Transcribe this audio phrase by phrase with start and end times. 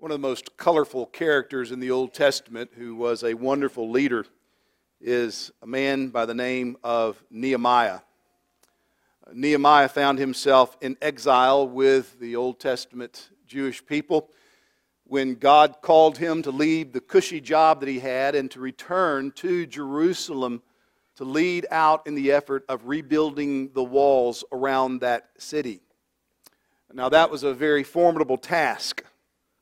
[0.00, 4.26] One of the most colorful characters in the Old Testament who was a wonderful leader
[5.00, 7.98] is a man by the name of Nehemiah.
[9.32, 14.30] Nehemiah found himself in exile with the Old Testament Jewish people
[15.02, 19.32] when God called him to leave the cushy job that he had and to return
[19.32, 20.62] to Jerusalem
[21.16, 25.80] to lead out in the effort of rebuilding the walls around that city.
[26.92, 29.02] Now, that was a very formidable task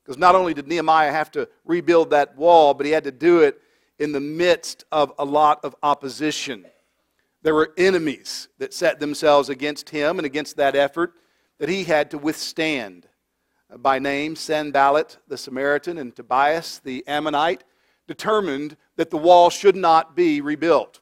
[0.07, 3.41] because not only did Nehemiah have to rebuild that wall, but he had to do
[3.41, 3.61] it
[3.99, 6.65] in the midst of a lot of opposition.
[7.41, 11.15] There were enemies that set themselves against him and against that effort
[11.59, 13.09] that he had to withstand.
[13.69, 17.65] Uh, by name, Sanballat the Samaritan and Tobias the Ammonite
[18.07, 21.01] determined that the wall should not be rebuilt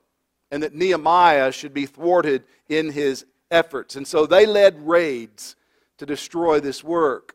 [0.49, 3.97] and that Nehemiah should be thwarted in his efforts.
[3.97, 5.55] And so they led raids
[5.99, 7.34] to destroy this work.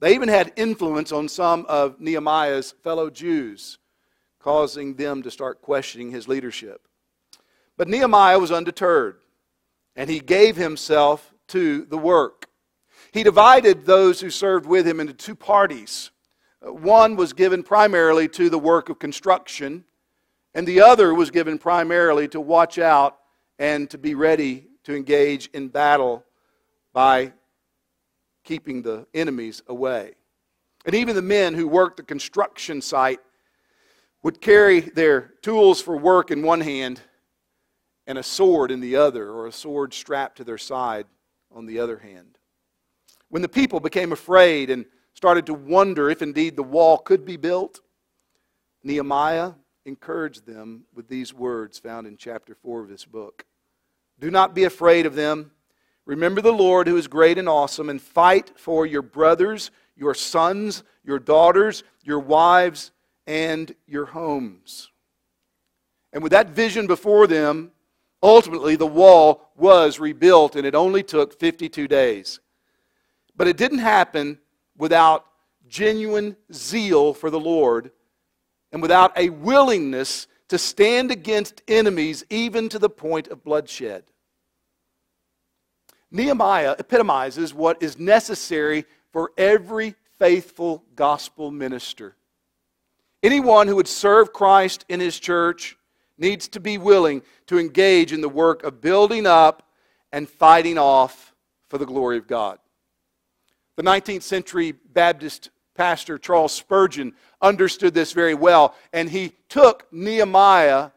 [0.00, 3.78] They even had influence on some of Nehemiah's fellow Jews,
[4.38, 6.86] causing them to start questioning his leadership.
[7.76, 9.16] But Nehemiah was undeterred,
[9.96, 12.48] and he gave himself to the work.
[13.12, 16.10] He divided those who served with him into two parties.
[16.64, 19.84] Uh, one was given primarily to the work of construction,
[20.54, 23.18] and the other was given primarily to watch out
[23.58, 26.24] and to be ready to engage in battle
[26.92, 27.32] by
[28.48, 30.14] keeping the enemies away.
[30.86, 33.20] And even the men who worked the construction site
[34.22, 36.98] would carry their tools for work in one hand
[38.06, 41.04] and a sword in the other, or a sword strapped to their side
[41.54, 42.38] on the other hand.
[43.28, 47.36] When the people became afraid and started to wonder if indeed the wall could be
[47.36, 47.80] built,
[48.82, 49.52] Nehemiah
[49.84, 53.44] encouraged them with these words found in chapter 4 of this book
[54.18, 55.50] Do not be afraid of them.
[56.08, 60.82] Remember the Lord who is great and awesome, and fight for your brothers, your sons,
[61.04, 62.92] your daughters, your wives,
[63.26, 64.90] and your homes.
[66.14, 67.72] And with that vision before them,
[68.22, 72.40] ultimately the wall was rebuilt, and it only took 52 days.
[73.36, 74.38] But it didn't happen
[74.78, 75.26] without
[75.68, 77.90] genuine zeal for the Lord
[78.72, 84.04] and without a willingness to stand against enemies, even to the point of bloodshed.
[86.10, 92.16] Nehemiah epitomizes what is necessary for every faithful gospel minister.
[93.22, 95.76] Anyone who would serve Christ in his church
[96.16, 99.68] needs to be willing to engage in the work of building up
[100.12, 101.34] and fighting off
[101.68, 102.58] for the glory of God.
[103.76, 110.90] The 19th century Baptist pastor Charles Spurgeon understood this very well, and he took Nehemiah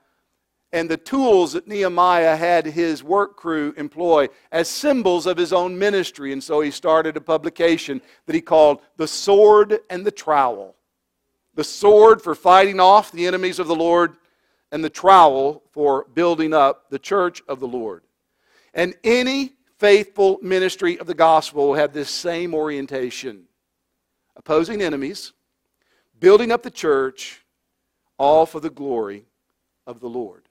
[0.73, 5.77] and the tools that Nehemiah had his work crew employ as symbols of his own
[5.77, 6.31] ministry.
[6.31, 10.75] And so he started a publication that he called The Sword and the Trowel.
[11.55, 14.15] The sword for fighting off the enemies of the Lord,
[14.71, 18.03] and the trowel for building up the church of the Lord.
[18.73, 23.43] And any faithful ministry of the gospel will have this same orientation
[24.37, 25.33] opposing enemies,
[26.19, 27.43] building up the church,
[28.17, 29.25] all for the glory
[29.85, 30.43] of the Lord.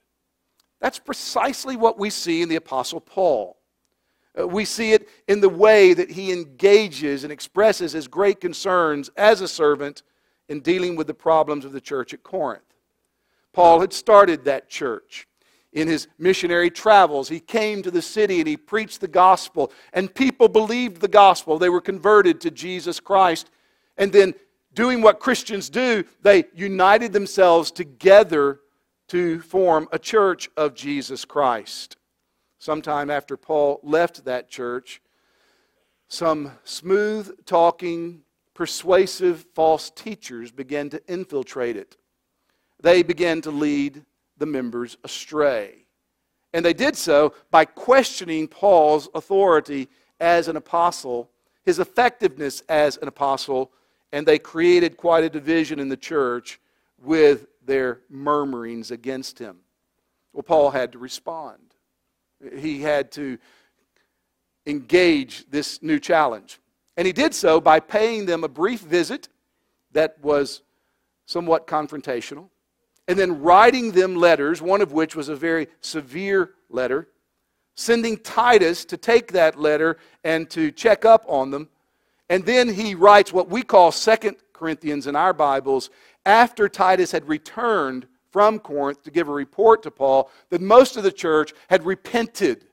[0.81, 3.57] That's precisely what we see in the Apostle Paul.
[4.37, 9.09] Uh, we see it in the way that he engages and expresses his great concerns
[9.15, 10.03] as a servant
[10.49, 12.63] in dealing with the problems of the church at Corinth.
[13.53, 15.27] Paul had started that church.
[15.73, 20.13] In his missionary travels, he came to the city and he preached the gospel, and
[20.13, 21.57] people believed the gospel.
[21.57, 23.49] They were converted to Jesus Christ.
[23.97, 24.33] And then,
[24.73, 28.59] doing what Christians do, they united themselves together
[29.11, 31.97] to form a church of Jesus Christ.
[32.59, 35.01] Sometime after Paul left that church,
[36.07, 38.21] some smooth talking,
[38.53, 41.97] persuasive false teachers began to infiltrate it.
[42.81, 44.05] They began to lead
[44.37, 45.87] the members astray.
[46.53, 49.89] And they did so by questioning Paul's authority
[50.21, 51.29] as an apostle,
[51.65, 53.73] his effectiveness as an apostle,
[54.13, 56.61] and they created quite a division in the church
[56.97, 59.55] with their murmurings against him.
[60.33, 61.61] Well, Paul had to respond.
[62.57, 63.37] He had to
[64.65, 66.59] engage this new challenge.
[66.97, 69.29] And he did so by paying them a brief visit
[69.93, 70.63] that was
[71.25, 72.49] somewhat confrontational,
[73.07, 77.07] and then writing them letters, one of which was a very severe letter,
[77.75, 81.69] sending Titus to take that letter and to check up on them.
[82.29, 85.89] And then he writes what we call Second Corinthians in our Bibles,
[86.25, 91.03] after Titus had returned from Corinth to give a report to Paul that most of
[91.03, 92.65] the church had repented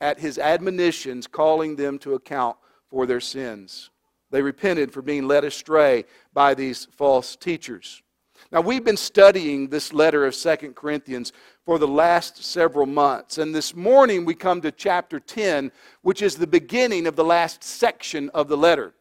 [0.00, 2.56] at his admonitions, calling them to account
[2.90, 3.90] for their sins.
[4.30, 8.02] They repented for being led astray by these false teachers.
[8.50, 11.32] Now, we've been studying this letter of Second Corinthians
[11.64, 13.38] for the last several months.
[13.38, 17.64] And this morning we come to chapter 10, which is the beginning of the last
[17.64, 18.94] section of the letter.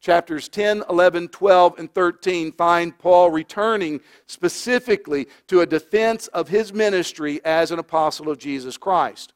[0.00, 6.72] Chapters 10, 11, 12, and 13 find Paul returning specifically to a defense of his
[6.72, 9.32] ministry as an apostle of Jesus Christ.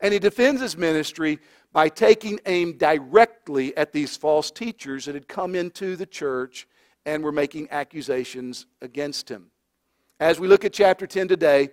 [0.00, 1.38] And he defends his ministry
[1.72, 6.68] by taking aim directly at these false teachers that had come into the church
[7.06, 9.50] and were making accusations against him.
[10.20, 11.70] As we look at chapter 10 today,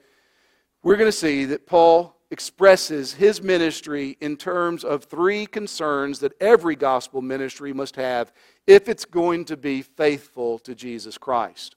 [0.81, 6.39] we're going to see that Paul expresses his ministry in terms of three concerns that
[6.39, 8.31] every gospel ministry must have
[8.67, 11.75] if it's going to be faithful to Jesus Christ.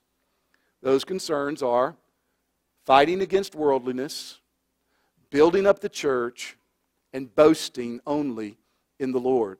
[0.82, 1.96] Those concerns are
[2.84, 4.40] fighting against worldliness,
[5.30, 6.56] building up the church,
[7.12, 8.58] and boasting only
[8.98, 9.58] in the Lord.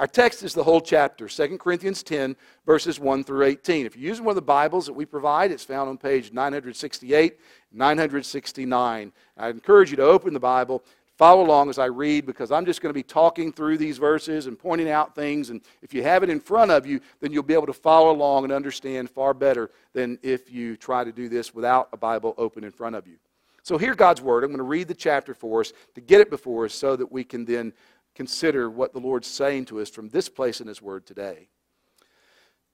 [0.00, 3.84] Our text is the whole chapter, 2 Corinthians 10, verses 1 through 18.
[3.84, 7.38] If you're using one of the Bibles that we provide, it's found on page 968,
[7.70, 9.12] 969.
[9.36, 10.82] I encourage you to open the Bible,
[11.18, 14.46] follow along as I read, because I'm just going to be talking through these verses
[14.46, 15.50] and pointing out things.
[15.50, 18.10] And if you have it in front of you, then you'll be able to follow
[18.10, 22.34] along and understand far better than if you try to do this without a Bible
[22.38, 23.18] open in front of you.
[23.62, 24.44] So, hear God's Word.
[24.44, 27.12] I'm going to read the chapter for us to get it before us so that
[27.12, 27.74] we can then
[28.14, 31.48] consider what the Lord's saying to us from this place in His Word today.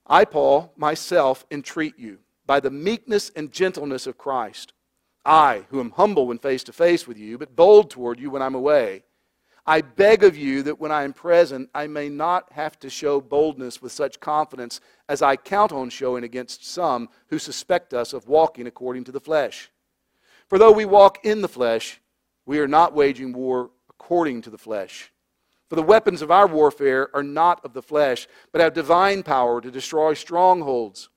[0.06, 4.73] I, Paul, myself entreat you by the meekness and gentleness of Christ.
[5.25, 8.43] I, who am humble when face to face with you, but bold toward you when
[8.43, 9.03] I'm away.
[9.67, 13.21] I beg of you that when I am present, I may not have to show
[13.21, 18.29] boldness with such confidence as I count on showing against some who suspect us of
[18.29, 19.73] walking according to the flesh.
[20.49, 22.00] For though we walk in the flesh,
[22.47, 25.11] we are not waging war according to the flesh.
[25.68, 29.60] For the weapons of our warfare are not of the flesh, but have divine power
[29.60, 31.08] to destroy strongholds.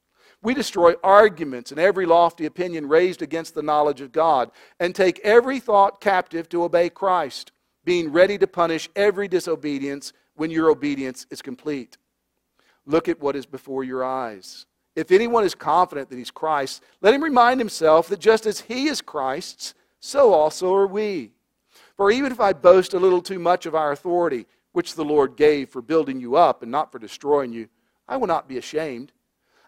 [0.41, 5.19] We destroy arguments and every lofty opinion raised against the knowledge of God, and take
[5.19, 7.51] every thought captive to obey Christ,
[7.83, 11.97] being ready to punish every disobedience when your obedience is complete.
[12.85, 14.65] Look at what is before your eyes.
[14.95, 18.87] If anyone is confident that he's Christ, let him remind himself that just as he
[18.87, 21.33] is Christ's, so also are we.
[21.99, 25.35] For even if I boast a little too much of our authority, which the Lord
[25.35, 27.67] gave for building you up and not for destroying you,
[28.07, 29.11] I will not be ashamed.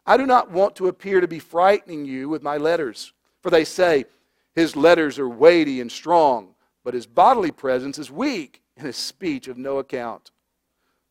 [0.06, 3.12] I do not want to appear to be frightening you with my letters,
[3.42, 4.06] for they say,
[4.56, 6.56] His letters are weighty and strong,
[6.86, 10.32] but his bodily presence is weak and his speech of no account.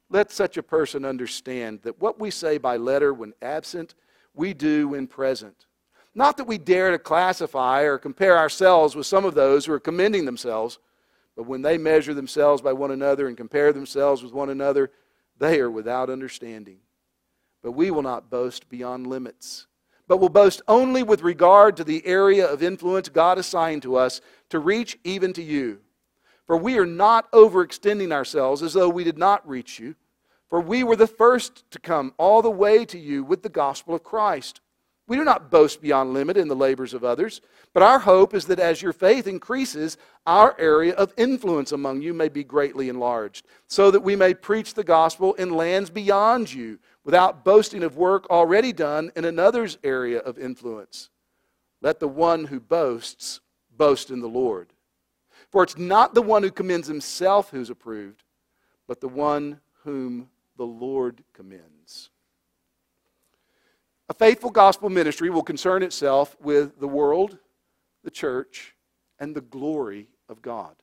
[0.09, 3.95] Let such a person understand that what we say by letter when absent,
[4.33, 5.67] we do when present.
[6.15, 9.81] Not that we dare to classify or compare ourselves with some of those who are
[9.81, 10.79] commending themselves
[11.41, 14.91] but when they measure themselves by one another and compare themselves with one another,
[15.39, 16.81] they are without understanding.
[17.63, 19.67] But we will not boast beyond limits,
[20.07, 24.21] but will boast only with regard to the area of influence God assigned to us
[24.51, 25.81] to reach even to you.
[26.47, 29.95] For we are not overextending ourselves as though we did not reach you,
[30.51, 33.95] for we were the first to come all the way to you with the gospel
[33.95, 34.61] of Christ.
[35.11, 37.41] We do not boast beyond limit in the labors of others,
[37.73, 42.15] but our hope is that as your faith increases, our area of influence among you
[42.15, 46.79] may be greatly enlarged, so that we may preach the gospel in lands beyond you
[47.03, 51.11] without boasting of work already done in another's area of influence.
[51.83, 53.41] Let the one who boasts
[53.77, 54.69] boast in the Lord.
[55.51, 58.23] For it's not the one who commends himself who's approved,
[58.87, 61.80] but the one whom the Lord commends.
[64.11, 67.39] A faithful gospel ministry will concern itself with the world,
[68.03, 68.75] the church,
[69.21, 70.75] and the glory of God.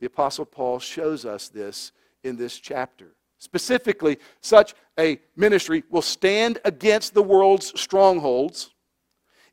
[0.00, 1.92] The Apostle Paul shows us this
[2.24, 3.14] in this chapter.
[3.38, 8.70] Specifically, such a ministry will stand against the world's strongholds,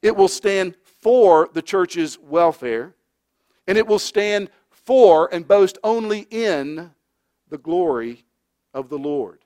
[0.01, 2.95] it will stand for the church's welfare,
[3.67, 6.89] and it will stand for and boast only in
[7.47, 8.25] the glory
[8.73, 9.43] of the Lord.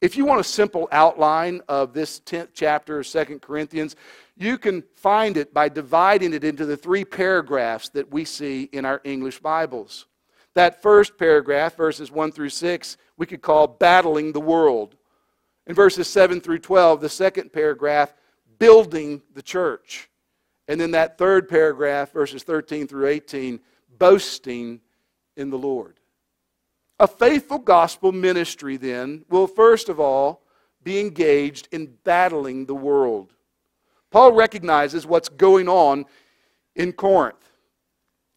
[0.00, 3.96] If you want a simple outline of this 10th chapter of 2 Corinthians,
[4.34, 8.86] you can find it by dividing it into the three paragraphs that we see in
[8.86, 10.06] our English Bibles.
[10.54, 14.96] That first paragraph, verses 1 through 6, we could call Battling the World.
[15.66, 18.14] In verses 7 through 12, the second paragraph,
[18.58, 20.08] Building the Church.
[20.66, 23.60] And then that third paragraph, verses 13 through 18,
[23.98, 24.80] Boasting
[25.36, 25.99] in the Lord.
[27.00, 30.42] A faithful gospel ministry, then, will first of all
[30.84, 33.32] be engaged in battling the world.
[34.10, 36.04] Paul recognizes what's going on
[36.76, 37.52] in Corinth.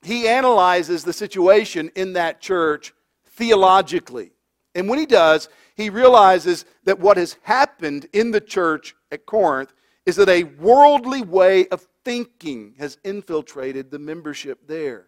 [0.01, 2.93] He analyzes the situation in that church
[3.25, 4.31] theologically.
[4.75, 9.73] And when he does, he realizes that what has happened in the church at Corinth
[10.05, 15.07] is that a worldly way of thinking has infiltrated the membership there.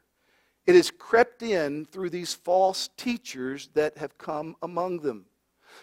[0.67, 5.25] It has crept in through these false teachers that have come among them.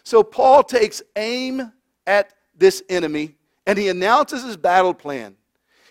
[0.03, 1.73] So Paul takes aim
[2.07, 3.37] at this enemy
[3.67, 5.37] and he announces his battle plan.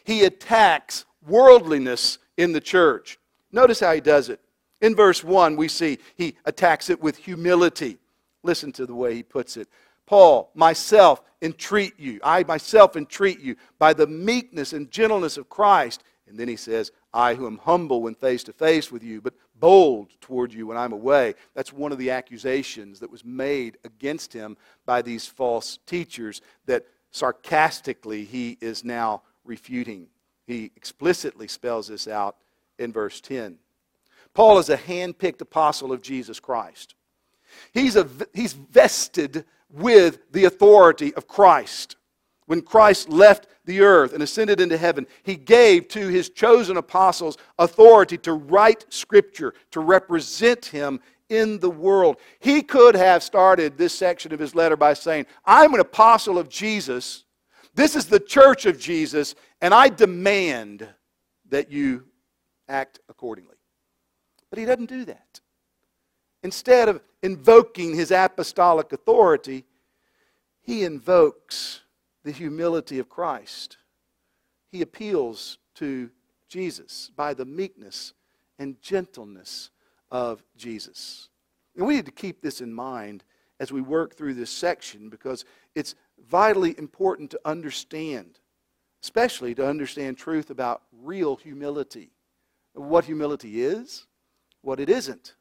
[0.04, 3.18] He attacks worldliness in the church.
[3.52, 4.40] Notice how he does it.
[4.82, 7.98] In verse 1, we see he attacks it with humility.
[8.44, 9.68] Listen to the way he puts it.
[10.06, 16.04] Paul, myself entreat you, I myself entreat you by the meekness and gentleness of Christ.
[16.32, 19.34] And then he says, I who am humble when face to face with you, but
[19.60, 21.36] bold toward you when I'm away.
[21.54, 26.86] That's one of the accusations that was made against him by these false teachers that
[27.12, 30.08] sarcastically he is now refuting.
[30.48, 32.38] He explicitly spells this out
[32.80, 33.58] in verse 10.
[34.34, 36.96] Paul is a hand picked apostle of Jesus Christ.
[37.74, 41.98] He's, a, he's vested with the authority of Christ.
[42.52, 47.38] When Christ left the earth and ascended into heaven, he gave to his chosen apostles
[47.58, 52.18] authority to write scripture, to represent him in the world.
[52.42, 56.50] He could have started this section of his letter by saying, I'm an apostle of
[56.50, 57.24] Jesus.
[57.74, 60.86] This is the church of Jesus, and I demand
[61.52, 62.04] that you
[62.68, 63.56] act accordingly.
[64.50, 65.40] But he doesn't do that.
[66.44, 69.64] Instead of invoking his apostolic authority,
[70.60, 71.81] he invokes
[72.24, 73.78] the humility of Christ.
[74.72, 76.10] He appeals to
[76.48, 78.14] Jesus by the meekness
[78.60, 79.70] and gentleness
[80.12, 81.30] of Jesus.
[81.76, 83.24] And we need to keep this in mind
[83.60, 85.96] as we work through this section because it's
[86.28, 88.40] vitally important to understand,
[89.04, 92.12] especially to understand truth about real humility.
[92.74, 94.06] What humility is,
[94.62, 95.36] what it isn't.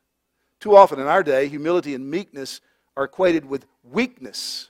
[0.61, 2.61] Too often in our day, humility and meekness
[2.97, 4.70] are equated with weakness.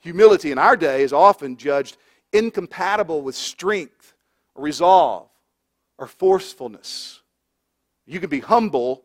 [0.00, 1.96] Humility in our day is often judged
[2.32, 4.14] incompatible with strength,
[4.54, 5.28] or resolve,
[5.98, 7.20] or forcefulness.
[8.06, 9.04] You can be humble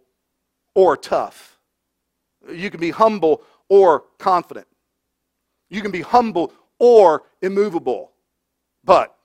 [0.74, 1.58] or tough.
[2.50, 4.68] You can be humble or confident.
[5.70, 8.12] You can be humble or immovable.
[8.84, 9.16] But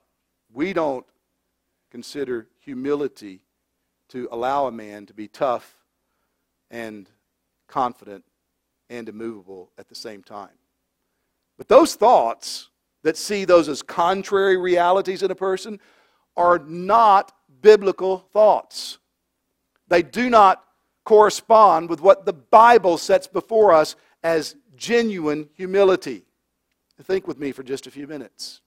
[0.53, 1.07] we don't
[1.91, 3.41] consider humility
[4.09, 5.77] to allow a man to be tough
[6.71, 7.09] and
[7.69, 8.25] confident
[8.89, 10.60] and immovable at the same time.
[11.61, 12.71] But those thoughts
[13.03, 15.79] that see those as contrary realities in a person
[16.35, 18.97] are not biblical thoughts.
[19.87, 20.65] They do not
[21.05, 26.25] correspond with what the Bible sets before us as genuine humility.
[27.03, 28.63] Think with me for just a few minutes.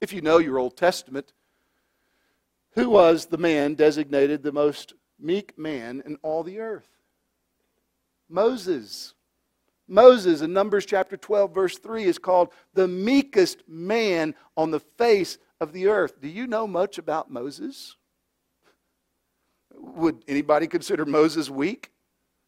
[0.00, 1.34] If you know your Old Testament,
[2.70, 6.88] who was the man designated the most meek man in all the earth?
[8.30, 9.12] Moses.
[9.88, 15.38] Moses in Numbers chapter 12, verse 3 is called the meekest man on the face
[15.60, 16.20] of the earth.
[16.20, 17.96] Do you know much about Moses?
[19.74, 21.90] Would anybody consider Moses weak?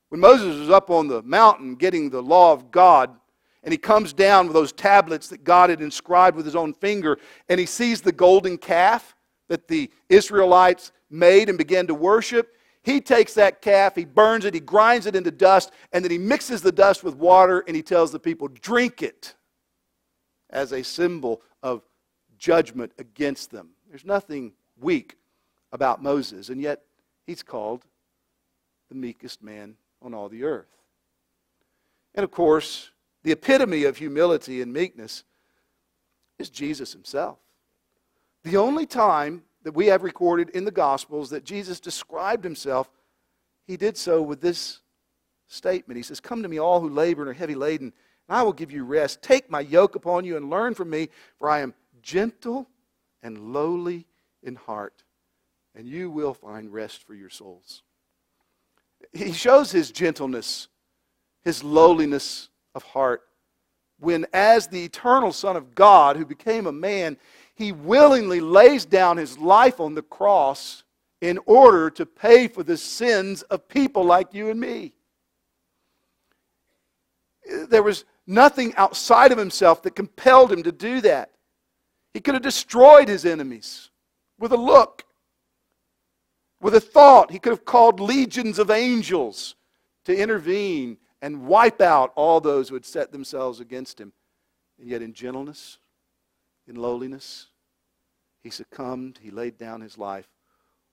[0.08, 3.10] When Moses was up on the mountain getting the law of God,
[3.62, 7.18] and he comes down with those tablets that God had inscribed with his own finger,
[7.48, 9.16] and he sees the golden calf
[9.48, 12.54] that the Israelites made and began to worship.
[12.84, 16.18] He takes that calf, he burns it, he grinds it into dust, and then he
[16.18, 19.34] mixes the dust with water and he tells the people, drink it
[20.50, 21.82] as a symbol of
[22.38, 23.70] judgment against them.
[23.88, 25.16] There's nothing weak
[25.72, 26.82] about Moses, and yet
[27.26, 27.84] he's called
[28.90, 30.68] the meekest man on all the earth.
[32.14, 32.90] And of course,
[33.22, 35.24] the epitome of humility and meekness
[36.38, 37.38] is Jesus himself.
[38.42, 42.88] The only time that we have recorded in the Gospels that Jesus described himself,
[43.66, 44.80] he did so with this
[45.48, 45.96] statement.
[45.96, 47.92] He says, Come to me, all who labor and are heavy laden,
[48.28, 49.22] and I will give you rest.
[49.22, 52.68] Take my yoke upon you and learn from me, for I am gentle
[53.22, 54.06] and lowly
[54.42, 55.02] in heart,
[55.74, 57.82] and you will find rest for your souls.
[59.12, 60.68] He shows his gentleness,
[61.42, 63.22] his lowliness of heart,
[63.98, 67.16] when, as the eternal Son of God who became a man,
[67.54, 70.82] he willingly lays down his life on the cross
[71.20, 74.92] in order to pay for the sins of people like you and me.
[77.68, 81.30] There was nothing outside of himself that compelled him to do that.
[82.12, 83.90] He could have destroyed his enemies
[84.38, 85.04] with a look,
[86.60, 87.30] with a thought.
[87.30, 89.54] He could have called legions of angels
[90.04, 94.12] to intervene and wipe out all those who had set themselves against him.
[94.78, 95.78] And yet, in gentleness,
[96.66, 97.48] in lowliness.
[98.42, 100.28] He succumbed, he laid down his life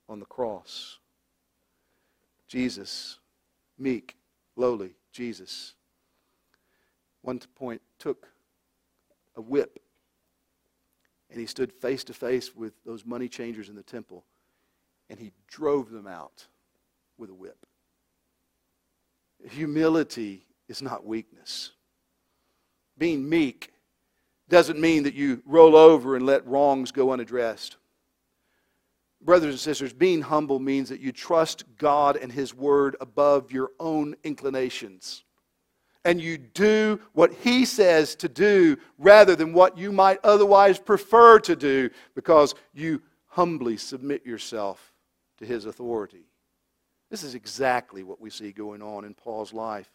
[0.08, 1.00] on the cross.
[2.48, 3.18] Jesus,
[3.78, 4.18] meek,
[4.56, 5.74] lowly, Jesus,
[7.22, 8.28] one point took
[9.36, 9.80] a whip
[11.30, 14.26] and he stood face to face with those money changers in the temple
[15.10, 16.48] and he drove them out
[17.18, 17.66] with a whip.
[19.50, 21.72] Humility is not weakness.
[22.98, 23.71] Being meek
[24.52, 27.78] doesn't mean that you roll over and let wrongs go unaddressed.
[29.22, 33.72] Brothers and sisters, being humble means that you trust God and His Word above your
[33.80, 35.24] own inclinations.
[36.04, 41.40] And you do what He says to do rather than what you might otherwise prefer
[41.40, 44.92] to do because you humbly submit yourself
[45.38, 46.26] to His authority.
[47.10, 49.90] This is exactly what we see going on in Paul's life.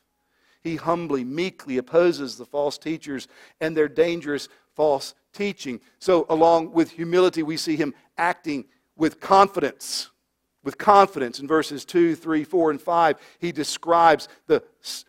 [0.66, 3.28] He humbly, meekly opposes the false teachers
[3.60, 5.80] and their dangerous false teaching.
[6.00, 8.64] So, along with humility, we see him acting
[8.96, 10.10] with confidence.
[10.64, 14.60] With confidence in verses 2, 3, 4, and 5, he describes the,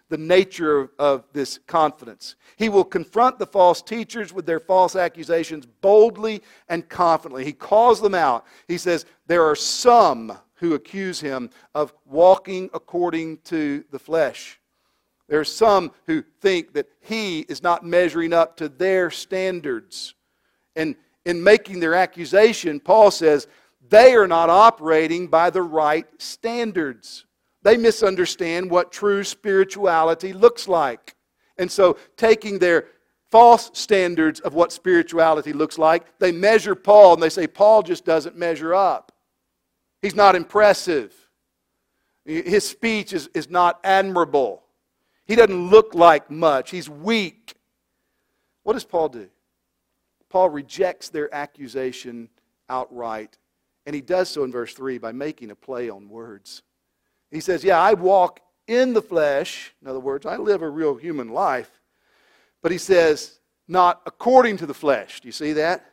[0.09, 2.35] the nature of, of this confidence.
[2.57, 7.45] He will confront the false teachers with their false accusations boldly and confidently.
[7.45, 8.45] He calls them out.
[8.67, 14.59] He says, There are some who accuse him of walking according to the flesh.
[15.27, 20.15] There are some who think that he is not measuring up to their standards.
[20.75, 23.47] And in making their accusation, Paul says
[23.89, 27.25] they are not operating by the right standards.
[27.63, 31.15] They misunderstand what true spirituality looks like.
[31.57, 32.85] And so, taking their
[33.29, 38.05] false standards of what spirituality looks like, they measure Paul and they say, Paul just
[38.05, 39.11] doesn't measure up.
[40.01, 41.13] He's not impressive.
[42.25, 44.63] His speech is, is not admirable.
[45.27, 46.71] He doesn't look like much.
[46.71, 47.53] He's weak.
[48.63, 49.27] What does Paul do?
[50.29, 52.29] Paul rejects their accusation
[52.69, 53.37] outright.
[53.85, 56.63] And he does so in verse 3 by making a play on words.
[57.31, 59.73] He says, Yeah, I walk in the flesh.
[59.81, 61.71] In other words, I live a real human life.
[62.61, 65.21] But he says, Not according to the flesh.
[65.21, 65.85] Do you see that?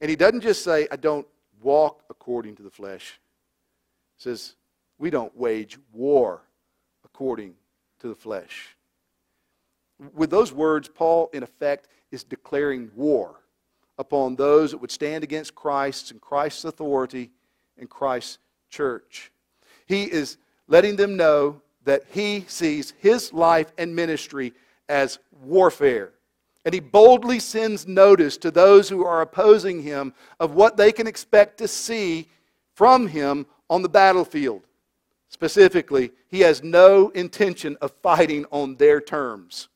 [0.00, 1.26] And he doesn't just say, I don't
[1.60, 3.20] walk according to the flesh.
[4.16, 4.54] He says,
[4.98, 6.42] we don't wage war
[7.04, 7.54] according
[8.00, 8.76] to the flesh.
[10.14, 13.40] With those words, Paul, in effect, is declaring war
[13.98, 17.30] upon those that would stand against Christ and Christ's authority
[17.76, 18.38] and Christ's
[18.70, 19.32] church.
[19.86, 20.36] He is
[20.68, 24.52] letting them know that he sees his life and ministry
[24.88, 26.12] as warfare.
[26.64, 31.06] And he boldly sends notice to those who are opposing him of what they can
[31.06, 32.28] expect to see
[32.74, 34.67] from him on the battlefield.
[35.28, 39.68] Specifically, he has no intention of fighting on their terms.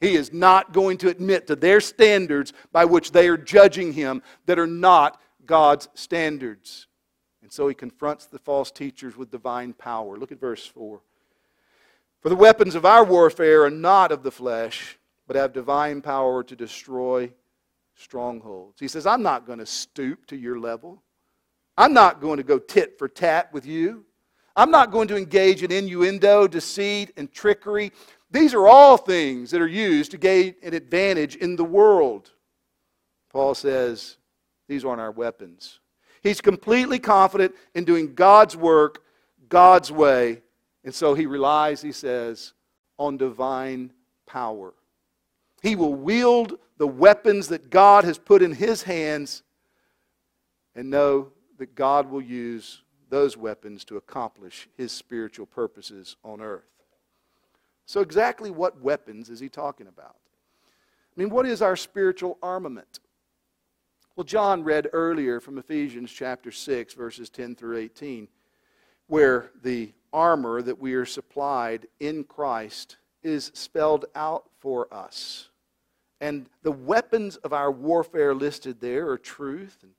[0.00, 4.22] He is not going to admit to their standards by which they are judging him
[4.46, 6.86] that are not God's standards.
[7.42, 10.16] And so he confronts the false teachers with divine power.
[10.16, 11.00] Look at verse 4.
[12.20, 14.98] For the weapons of our warfare are not of the flesh
[15.30, 17.30] but have divine power to destroy
[17.94, 18.80] strongholds.
[18.80, 21.04] He says, I'm not going to stoop to your level.
[21.78, 24.04] I'm not going to go tit for tat with you.
[24.56, 27.92] I'm not going to engage in innuendo, deceit, and trickery.
[28.30, 32.32] These are all things that are used to gain an advantage in the world.
[33.32, 34.16] Paul says,
[34.68, 35.78] These aren't our weapons.
[36.22, 39.02] He's completely confident in doing God's work
[39.50, 40.40] God's way.
[40.84, 42.54] And so he relies, he says,
[42.98, 43.92] on divine
[44.26, 44.72] power.
[45.62, 49.42] He will wield the weapons that God has put in his hands
[50.74, 56.64] and know that God will use those weapons to accomplish his spiritual purposes on earth.
[57.86, 60.16] So, exactly what weapons is he talking about?
[60.64, 63.00] I mean, what is our spiritual armament?
[64.16, 68.28] Well, John read earlier from Ephesians chapter 6, verses 10 through 18,
[69.06, 75.48] where the armor that we are supplied in Christ is spelled out for us.
[76.20, 79.92] And the weapons of our warfare listed there are truth and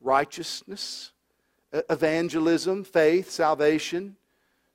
[0.00, 1.12] righteousness,
[1.72, 4.16] evangelism, faith, salvation,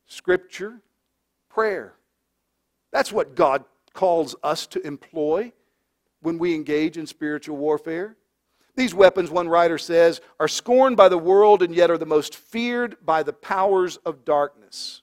[0.08, 0.82] scripture,
[1.49, 1.93] prayer.
[2.91, 5.51] That's what God calls us to employ
[6.21, 8.15] when we engage in spiritual warfare.
[8.75, 12.36] These weapons, one writer says, are scorned by the world and yet are the most
[12.36, 15.01] feared by the powers of darkness.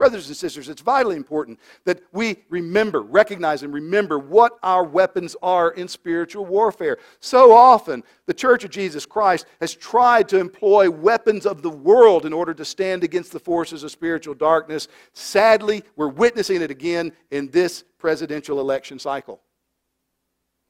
[0.00, 5.36] Brothers and sisters, it's vitally important that we remember, recognize, and remember what our weapons
[5.42, 6.96] are in spiritual warfare.
[7.20, 12.24] So often, the Church of Jesus Christ has tried to employ weapons of the world
[12.24, 14.88] in order to stand against the forces of spiritual darkness.
[15.12, 19.42] Sadly, we're witnessing it again in this presidential election cycle.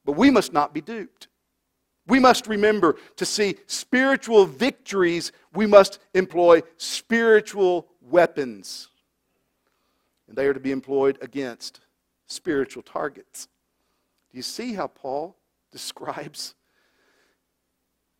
[0.03, 1.29] But we must not be duped.
[2.05, 8.89] We must remember to see spiritual victories, we must employ spiritual weapons
[10.31, 11.81] and they are to be employed against
[12.25, 13.49] spiritual targets.
[14.31, 15.35] Do you see how Paul
[15.73, 16.55] describes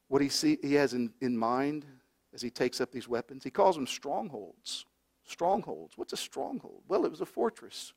[0.09, 1.85] what he, see, he has in, in mind
[2.33, 3.45] as he takes up these weapons?
[3.45, 4.85] He calls them strongholds.
[5.23, 5.97] Strongholds.
[5.97, 6.81] What's a stronghold?
[6.89, 7.93] Well, it was a fortress.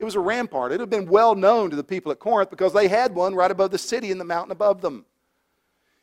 [0.00, 0.72] It was a rampart.
[0.72, 3.52] It had been well known to the people at Corinth because they had one right
[3.52, 5.06] above the city in the mountain above them.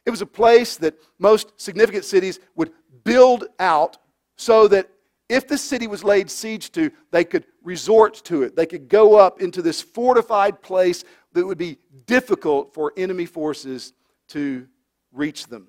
[0.06, 2.72] It was a place that most significant cities would
[3.04, 3.98] build out
[4.38, 4.90] so that
[5.30, 8.56] if the city was laid siege to, they could resort to it.
[8.56, 11.04] They could go up into this fortified place
[11.34, 11.78] that would be
[12.08, 13.94] difficult for enemy forces
[14.30, 14.68] to
[15.14, 15.68] reach them.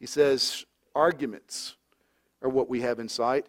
[0.00, 1.76] He says, arguments
[2.42, 3.46] are what we have in sight.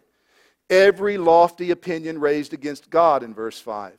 [0.70, 3.98] Every lofty opinion raised against God in verse 5.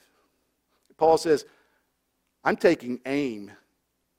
[0.95, 1.45] Paul says,
[2.45, 3.51] I'm taking aim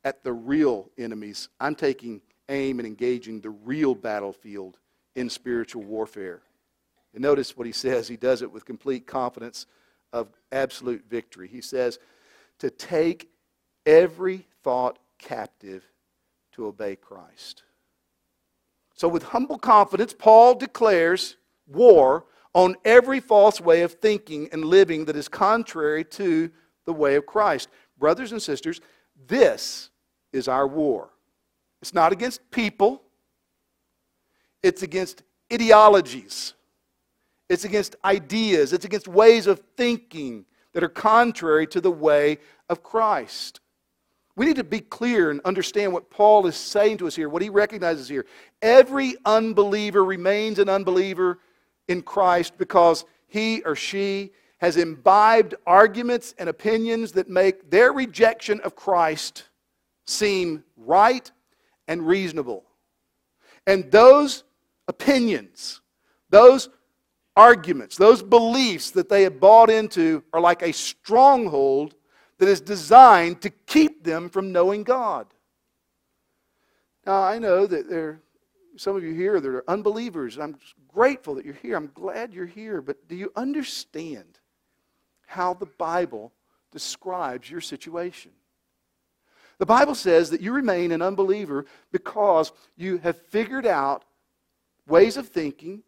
[0.04, 1.48] at the real enemies.
[1.58, 4.76] I'm taking aim and engaging the real battlefield
[5.14, 6.42] in spiritual warfare.
[7.14, 8.08] And notice what he says.
[8.08, 9.66] He does it with complete confidence
[10.12, 11.48] of absolute victory.
[11.48, 11.98] He says,
[12.58, 13.30] to take
[13.86, 15.84] every thought captive
[16.52, 17.62] to obey Christ.
[18.94, 25.04] So, with humble confidence, Paul declares war on every false way of thinking and living
[25.06, 26.50] that is contrary to
[26.84, 27.68] the way of Christ.
[27.98, 28.80] Brothers and sisters,
[29.26, 29.90] this
[30.32, 31.10] is our war.
[31.82, 33.02] It's not against people,
[34.62, 35.22] it's against
[35.52, 36.54] ideologies,
[37.54, 42.38] it's against ideas, it's against ways of thinking that are contrary to the way
[42.68, 43.60] of Christ.
[44.36, 47.42] We need to be clear and understand what Paul is saying to us here, what
[47.42, 48.26] he recognizes here.
[48.60, 51.38] Every unbeliever remains an unbeliever
[51.86, 58.60] in Christ because he or she has imbibed arguments and opinions that make their rejection
[58.62, 59.44] of Christ
[60.06, 61.30] seem right
[61.86, 62.64] and reasonable.
[63.66, 64.42] And those
[64.88, 65.80] opinions,
[66.30, 66.68] those
[67.36, 71.94] arguments, those beliefs that they have bought into are like a stronghold
[72.38, 75.26] that is designed to keep them from knowing God.
[77.06, 78.20] Now, I know that there
[78.76, 81.76] some of you here that are unbelievers, and I'm grateful that you're here.
[81.76, 82.80] I'm glad you're here.
[82.80, 84.38] But do you understand
[85.26, 86.32] how the Bible
[86.72, 88.32] describes your situation?
[89.58, 94.04] The Bible says that you remain an unbeliever because you have figured out
[94.86, 95.82] ways of thinking,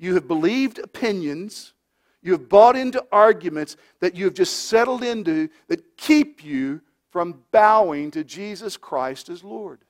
[0.00, 1.74] you have believed opinions.
[2.22, 7.42] You have bought into arguments that you have just settled into that keep you from
[7.52, 9.80] bowing to Jesus Christ as Lord.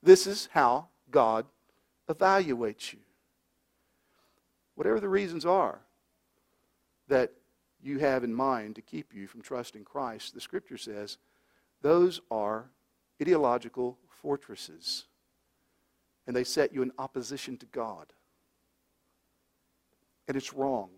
[0.00, 1.44] This is how God
[2.08, 3.00] evaluates you.
[4.76, 5.80] Whatever the reasons are
[7.08, 7.32] that
[7.82, 11.18] you have in mind to keep you from trusting Christ, the Scripture says
[11.82, 12.70] those are
[13.20, 15.06] ideological fortresses.
[16.28, 18.12] And they set you in opposition to God.
[20.28, 20.90] And it's wrong.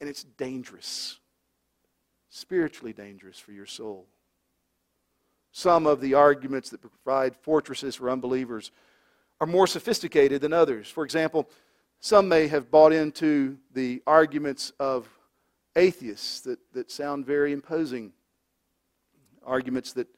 [0.00, 1.18] And it's dangerous,
[2.30, 4.06] spiritually dangerous for your soul.
[5.52, 8.72] Some of the arguments that provide fortresses for unbelievers
[9.40, 10.88] are more sophisticated than others.
[10.88, 11.48] For example,
[12.00, 15.08] some may have bought into the arguments of
[15.76, 18.12] atheists that, that sound very imposing.
[19.44, 20.08] Arguments that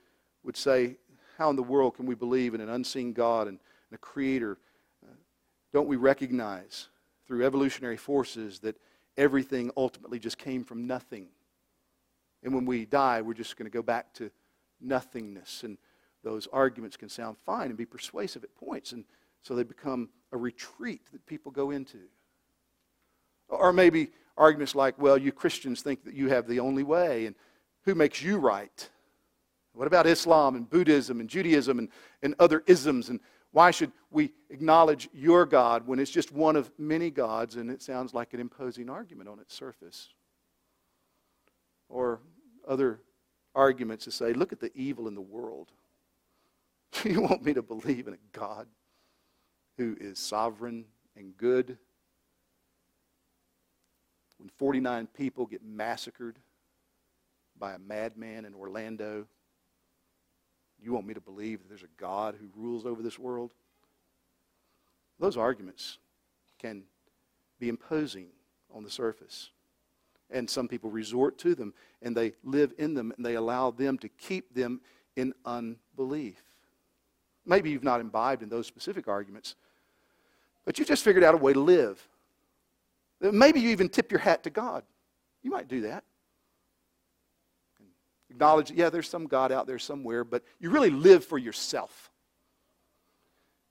[0.42, 0.96] would say,
[1.38, 3.59] How in the world can we believe in an unseen God and,
[3.90, 4.59] and a creator
[5.72, 6.88] don't we recognize
[7.26, 8.76] through evolutionary forces that
[9.16, 11.29] everything ultimately just came from nothing?
[12.42, 14.31] And when we die, we're just going to go back to
[14.81, 15.62] nothingness.
[15.64, 15.79] And
[16.22, 18.92] those arguments can sound fine and be persuasive at points.
[18.92, 19.05] And
[19.42, 21.98] so they become a retreat that people go into.
[23.48, 27.35] Or maybe arguments like, well, you Christians think that you have the only way, and
[27.85, 28.90] who makes you right?
[29.72, 31.88] What about Islam and Buddhism and Judaism and,
[32.22, 33.09] and other isms?
[33.09, 33.20] And
[33.57, 37.81] why should we acknowledge your God when it's just one of many gods and it
[37.81, 40.11] sounds like an imposing argument on its surface?
[41.88, 42.21] Or
[42.69, 43.01] other
[43.55, 45.73] arguments to say, look at the evil in the world.
[46.92, 48.66] Do you want me to believe in a God
[49.79, 50.85] who is sovereign
[51.16, 51.79] and good?
[54.37, 56.38] When 49 people get massacred
[57.59, 59.27] by a madman in Orlando,
[60.87, 63.53] you want me to believe that there's a God who rules over this world?
[65.18, 65.99] Those arguments
[66.61, 66.85] can
[67.59, 68.29] be imposing
[68.72, 69.51] on the surface.
[70.31, 73.99] And some people resort to them and they live in them and they allow them
[73.99, 74.81] to keep them
[75.16, 76.40] in unbelief.
[77.44, 79.57] Maybe you've not imbibed in those specific arguments,
[80.64, 82.07] but you've just figured out a way to live.
[83.20, 84.85] Maybe you even tip your hat to God.
[85.42, 86.05] You might do that.
[88.37, 92.11] Acknowledge, yeah, there's some God out there somewhere, but you really live for yourself.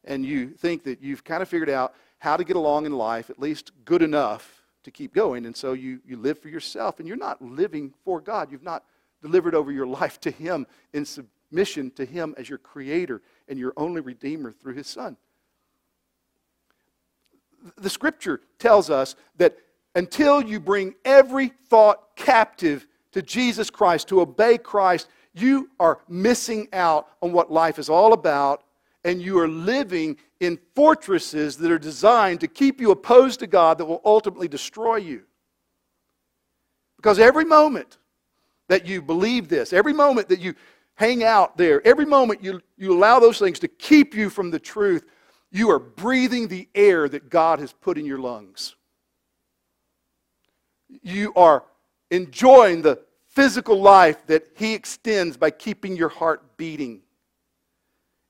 [0.03, 3.29] And you think that you've kind of figured out how to get along in life,
[3.29, 5.45] at least good enough to keep going.
[5.45, 8.51] And so you, you live for yourself, and you're not living for God.
[8.51, 8.83] You've not
[9.21, 13.73] delivered over your life to Him in submission to Him as your creator and your
[13.77, 15.15] only redeemer through His Son.
[17.77, 19.59] The scripture tells us that
[19.93, 26.67] until you bring every thought captive to Jesus Christ, to obey Christ, you are missing
[26.73, 28.65] out on what life is all about,
[29.05, 33.77] and you are living in fortresses that are designed to keep you opposed to God
[33.77, 35.23] that will ultimately destroy you.
[36.97, 37.99] Because every moment
[38.67, 40.53] that you believe this, every moment that you
[40.95, 44.59] hang out there, every moment you, you allow those things to keep you from the
[44.59, 45.05] truth,
[45.53, 48.75] you are breathing the air that God has put in your lungs.
[51.01, 51.63] You are
[52.11, 57.01] enjoying the physical life that He extends by keeping your heart beating.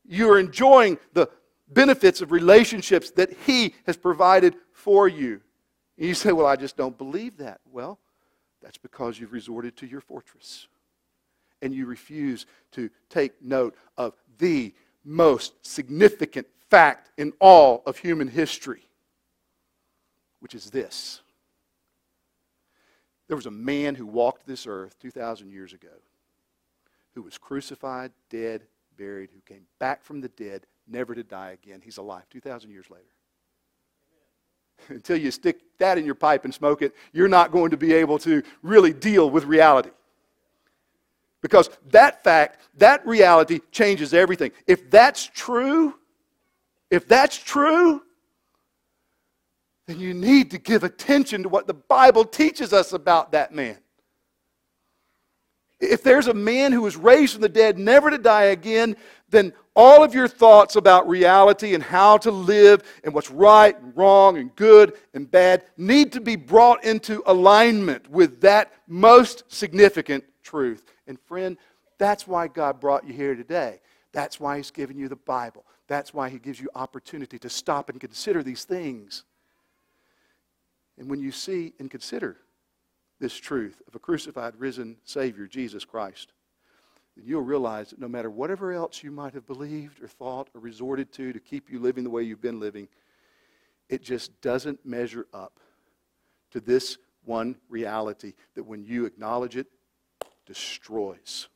[0.07, 1.29] You are enjoying the
[1.67, 5.41] benefits of relationships that He has provided for you.
[5.97, 7.61] And you say, Well, I just don't believe that.
[7.71, 7.99] Well,
[8.61, 10.67] that's because you've resorted to your fortress
[11.61, 18.27] and you refuse to take note of the most significant fact in all of human
[18.27, 18.87] history,
[20.39, 21.21] which is this.
[23.27, 25.89] There was a man who walked this earth 2,000 years ago
[27.15, 28.61] who was crucified, dead,
[28.97, 31.81] buried, who came back from the dead, never to die again.
[31.83, 33.03] He's alive 2,000 years later.
[34.89, 37.93] Until you stick that in your pipe and smoke it, you're not going to be
[37.93, 39.91] able to really deal with reality.
[41.41, 44.51] Because that fact, that reality changes everything.
[44.67, 45.95] If that's true,
[46.89, 48.01] if that's true,
[49.87, 53.77] then you need to give attention to what the Bible teaches us about that man.
[55.79, 58.95] If there's a man who was raised from the dead, never to die again,
[59.29, 63.95] then all of your thoughts about reality and how to live and what's right and
[63.95, 70.23] wrong and good and bad need to be brought into alignment with that most significant
[70.43, 70.85] truth.
[71.07, 71.57] And friend,
[71.97, 73.81] that's why God brought you here today.
[74.13, 75.65] That's why He's given you the Bible.
[75.87, 79.25] That's why He gives you opportunity to stop and consider these things.
[80.97, 82.37] And when you see and consider
[83.19, 86.33] this truth of a crucified, risen Savior, Jesus Christ,
[87.15, 90.61] then you'll realize that no matter whatever else you might have believed or thought or
[90.61, 92.87] resorted to to keep you living the way you've been living,
[93.89, 95.59] it just doesn't measure up
[96.51, 99.67] to this one reality that when you acknowledge it,
[100.45, 101.47] destroys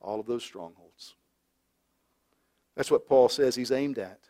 [0.00, 1.14] all of those strongholds.
[2.76, 4.20] That's what Paul says he's aimed at.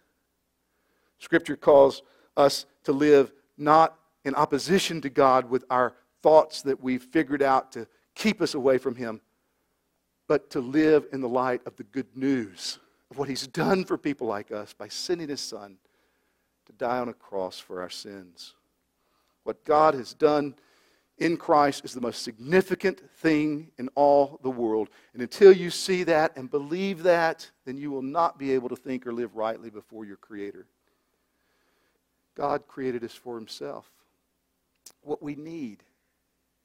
[1.19, 2.03] Scripture calls
[2.37, 7.71] us to live not in opposition to God with our thoughts that we've figured out
[7.73, 7.87] to
[8.17, 9.21] keep us away from Him,
[10.27, 13.97] but to live in the light of the good news of what He's done for
[13.97, 15.79] people like us by sending His Son
[16.67, 18.55] to die on a cross for our sins.
[19.45, 20.57] What God has done
[21.19, 24.89] in Christ is the most significant thing in all the world.
[25.15, 28.77] And until you see that and believe that, then you will not be able to
[28.77, 30.67] think or live rightly before your Creator.
[32.35, 33.93] God created us for Himself
[35.07, 35.83] what we need,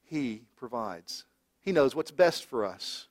[0.03, 1.25] He provides.
[1.61, 3.07] He knows what's best for us.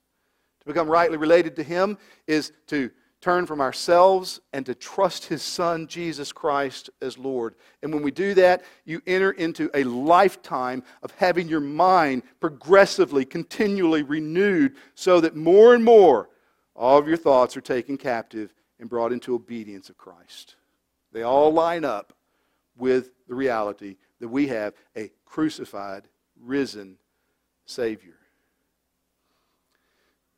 [0.61, 2.91] To become rightly related to Him is to
[3.21, 7.55] turn from ourselves and to trust His Son, Jesus Christ, as Lord.
[7.83, 13.25] And when we do that, you enter into a lifetime of having your mind progressively,
[13.25, 16.31] continually renewed so that more and more
[16.75, 20.57] all of your thoughts are taken captive and brought into obedience of Christ.
[21.13, 22.15] They all line up
[22.77, 26.03] with the reality that we have a crucified,
[26.43, 26.97] risen
[27.65, 28.17] Savior.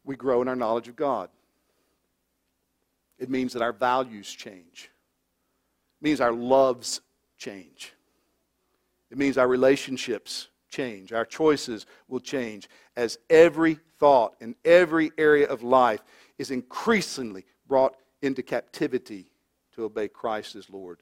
[0.04, 1.30] We grow in our knowledge of God.
[3.18, 4.90] It means that our values change.
[6.00, 7.00] It means our loves
[7.38, 7.94] change.
[9.10, 11.12] It means our relationships change.
[11.12, 16.02] Our choices will change as every thought in every area of life
[16.36, 19.30] is increasingly brought into captivity
[19.74, 21.00] to obey Christ as Lord.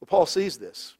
[0.00, 0.95] Well, Paul sees this.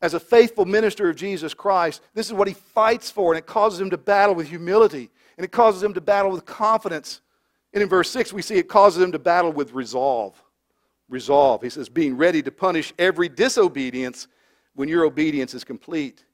[0.00, 3.46] As a faithful minister of Jesus Christ, this is what he fights for, and it
[3.46, 7.20] causes him to battle with humility, and it causes him to battle with confidence.
[7.72, 10.40] And in verse 6, we see it causes him to battle with resolve.
[11.08, 11.62] Resolve.
[11.62, 14.28] He says, being ready to punish every disobedience
[14.74, 16.24] when your obedience is complete.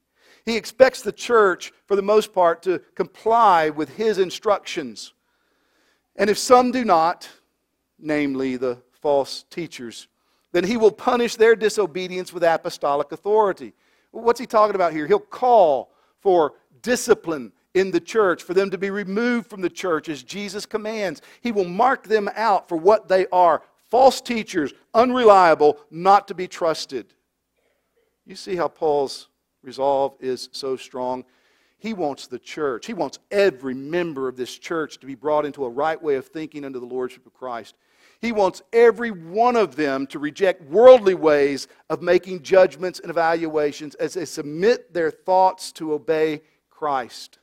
[0.45, 5.13] He expects the church, for the most part, to comply with his instructions.
[6.15, 7.27] And if some do not,
[7.97, 10.07] namely the false teachers,
[10.55, 13.73] then he will punish their disobedience with apostolic authority.
[14.11, 15.05] What's he talking about here?
[15.05, 15.91] He'll call
[16.21, 20.65] for discipline in the church, for them to be removed from the church as Jesus
[20.65, 21.21] commands.
[21.41, 26.47] He will mark them out for what they are false teachers, unreliable, not to be
[26.47, 27.07] trusted.
[28.25, 29.27] You see how Paul's
[29.61, 31.25] resolve is so strong?
[31.85, 35.63] He wants the church, he wants every member of this church to be brought into
[35.65, 37.75] a right way of thinking under the Lordship of Christ.
[38.19, 43.93] He wants every one of them to reject worldly ways of making judgments and evaluations
[43.95, 47.37] as they submit their thoughts to obey Christ.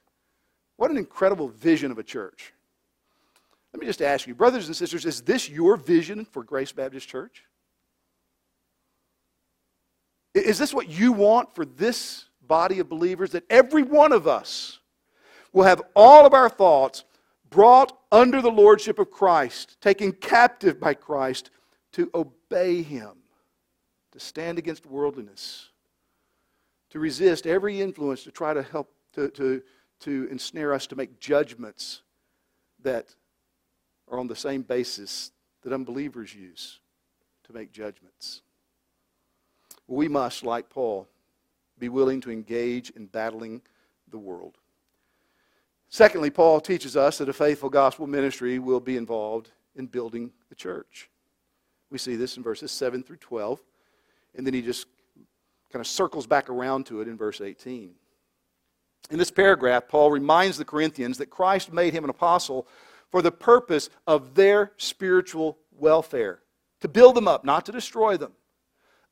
[0.77, 2.53] What an incredible vision of a church.
[3.73, 7.09] Let me just ask you, brothers and sisters, is this your vision for Grace Baptist
[7.09, 7.45] Church?
[10.35, 13.31] Is this what you want for this body of believers?
[13.31, 14.79] That every one of us
[15.55, 17.05] will have all of our thoughts
[17.49, 21.49] brought under the lordship of Christ, taken captive by Christ
[21.93, 23.13] to obey Him,
[24.11, 25.71] to stand against worldliness,
[26.91, 29.63] to resist every influence to try to help, to, to,
[30.01, 32.03] to ensnare us to make judgments
[32.83, 33.15] that
[34.11, 36.81] are on the same basis that unbelievers use
[37.45, 38.43] to make judgments.
[39.87, 41.09] We must, like Paul,
[41.83, 43.61] be willing to engage in battling
[44.13, 44.57] the world.
[45.89, 50.55] Secondly, Paul teaches us that a faithful gospel ministry will be involved in building the
[50.55, 51.11] church.
[51.91, 53.61] We see this in verses 7 through 12,
[54.37, 54.87] and then he just
[55.73, 57.91] kind of circles back around to it in verse 18.
[59.11, 62.69] In this paragraph, Paul reminds the Corinthians that Christ made him an apostle
[63.11, 66.43] for the purpose of their spiritual welfare,
[66.81, 68.35] to build them up, not to destroy them.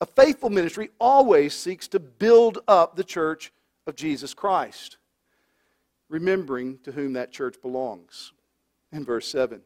[0.00, 3.52] A faithful ministry always seeks to build up the church
[3.86, 4.96] of Jesus Christ,
[6.08, 8.32] remembering to whom that church belongs.
[8.92, 9.60] In verse 7.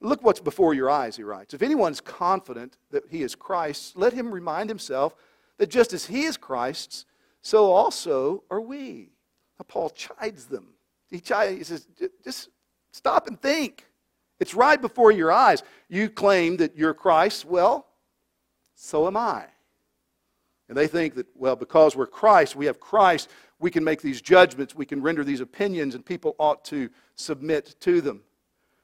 [0.00, 1.54] Look what's before your eyes, he writes.
[1.54, 5.16] If anyone's confident that he is Christ's, let him remind himself
[5.58, 7.06] that just as he is Christ's,
[7.40, 9.10] so also are we.
[9.58, 10.74] Now, Paul chides them.
[11.10, 11.86] He, chides, he says,
[12.22, 12.50] just
[12.92, 13.86] stop and think.
[14.38, 15.62] It's right before your eyes.
[15.88, 17.46] You claim that you're Christ.
[17.46, 17.85] Well,
[18.76, 19.46] so am I.
[20.68, 24.20] And they think that, well, because we're Christ, we have Christ, we can make these
[24.20, 28.20] judgments, we can render these opinions, and people ought to submit to them.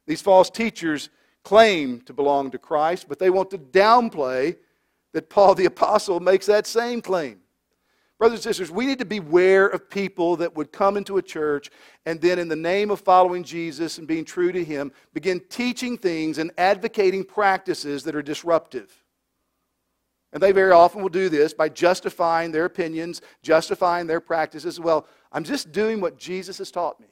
[0.07, 1.11] These false teachers
[1.45, 4.57] claim to belong to Christ, but they want to downplay
[5.13, 7.41] that Paul the Apostle makes that same claim.
[8.19, 11.71] Brothers and sisters, we need to beware of people that would come into a church
[12.07, 15.99] and then, in the name of following Jesus and being true to Him, begin teaching
[15.99, 19.02] things and advocating practices that are disruptive.
[20.33, 24.81] And they very often will do this by justifying their opinions, justifying their practices.
[24.81, 27.09] Well, I'm just doing what Jesus has taught me.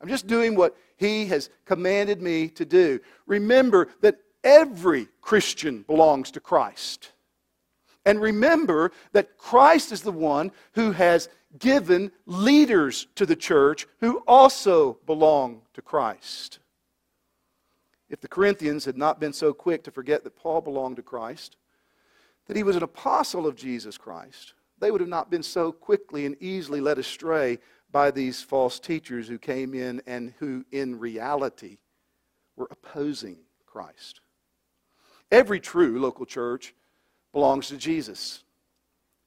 [0.00, 3.00] I'm just doing what he has commanded me to do.
[3.26, 7.12] Remember that every Christian belongs to Christ.
[8.04, 14.18] And remember that Christ is the one who has given leaders to the church who
[14.26, 16.58] also belong to Christ.
[18.08, 21.56] If the Corinthians had not been so quick to forget that Paul belonged to Christ,
[22.46, 26.26] that he was an apostle of Jesus Christ, they would have not been so quickly
[26.26, 27.58] and easily led astray
[27.90, 31.78] by these false teachers who came in and who, in reality,
[32.56, 34.20] were opposing Christ.
[35.30, 36.74] Every true local church
[37.32, 38.42] belongs to Jesus,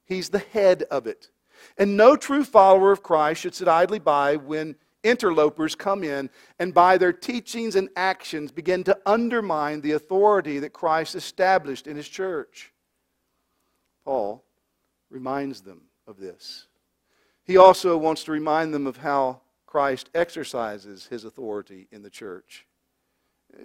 [0.04, 1.30] He's the head of it.
[1.78, 6.74] And no true follower of Christ should sit idly by when interlopers come in and
[6.74, 12.08] by their teachings and actions begin to undermine the authority that Christ established in his
[12.08, 12.69] church.
[14.04, 14.44] Paul
[15.10, 16.66] reminds them of this.
[17.44, 22.66] He also wants to remind them of how Christ exercises his authority in the church.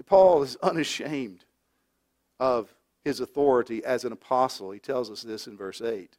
[0.05, 1.45] Paul is unashamed
[2.39, 4.71] of his authority as an apostle.
[4.71, 6.17] He tells us this in verse 8.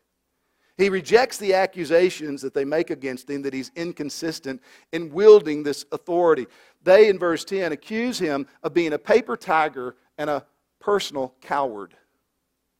[0.78, 5.86] He rejects the accusations that they make against him that he's inconsistent in wielding this
[5.90, 6.46] authority.
[6.82, 10.44] They, in verse 10, accuse him of being a paper tiger and a
[10.78, 11.94] personal coward.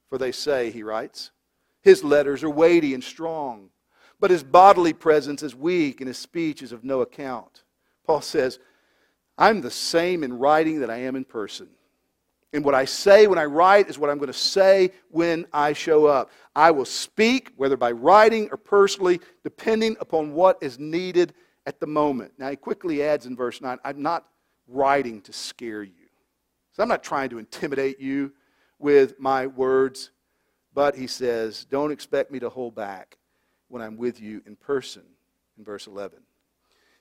[0.09, 1.31] For they say, he writes,
[1.83, 3.71] his letters are weighty and strong,
[4.19, 7.65] but his bodily presence is weak and his speech is of no account.
[8.07, 8.59] Paul says,
[9.39, 11.69] I'm the same in writing that I am in person.
[12.53, 15.75] And what I say when I write is what I'm going to say when I
[15.75, 16.31] show up.
[16.55, 21.35] I will speak, whether by writing or personally, depending upon what is needed
[21.67, 22.33] at the moment.
[22.39, 24.27] Now, he quickly adds in verse 9 I'm not
[24.69, 25.93] writing to scare you.
[26.73, 28.33] So I'm not trying to intimidate you
[28.79, 30.11] with my words.
[30.75, 33.17] But he says, don't expect me to hold back
[33.69, 35.03] when I'm with you in person,
[35.59, 36.19] in verse 11.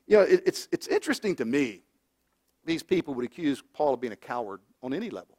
[0.08, 1.82] You know, it, it's, it's interesting to me,
[2.64, 5.38] these people would accuse Paul of being a coward on any level.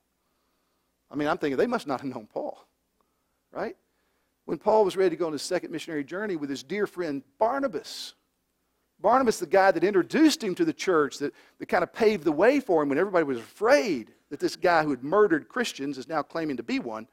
[1.11, 2.67] I mean, I'm thinking they must not have known Paul,
[3.53, 3.77] right?
[4.45, 7.23] When Paul was ready to go on his second missionary journey with his dear friend
[7.39, 8.15] Barnabas,
[9.01, 12.33] Barnabas, the guy that introduced him to the church, that, that kind of paved the
[12.33, 16.09] way for him when everybody was afraid that this guy who had murdered Christians is
[16.09, 17.07] now claiming to be one.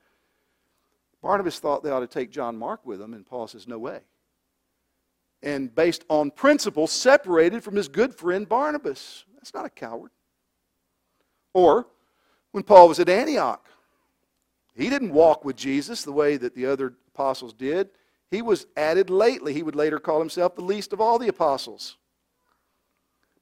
[1.21, 4.01] Barnabas thought they ought to take John Mark with them, and Paul says, No way.
[5.41, 9.25] And based on principle, separated from his good friend Barnabas.
[9.35, 10.11] That's not a coward.
[11.53, 11.87] Or
[12.51, 13.65] when Paul was at Antioch,
[14.75, 17.89] he didn't walk with Jesus the way that the other apostles did.
[18.31, 19.53] He was added lately.
[19.53, 21.97] He would later call himself the least of all the apostles.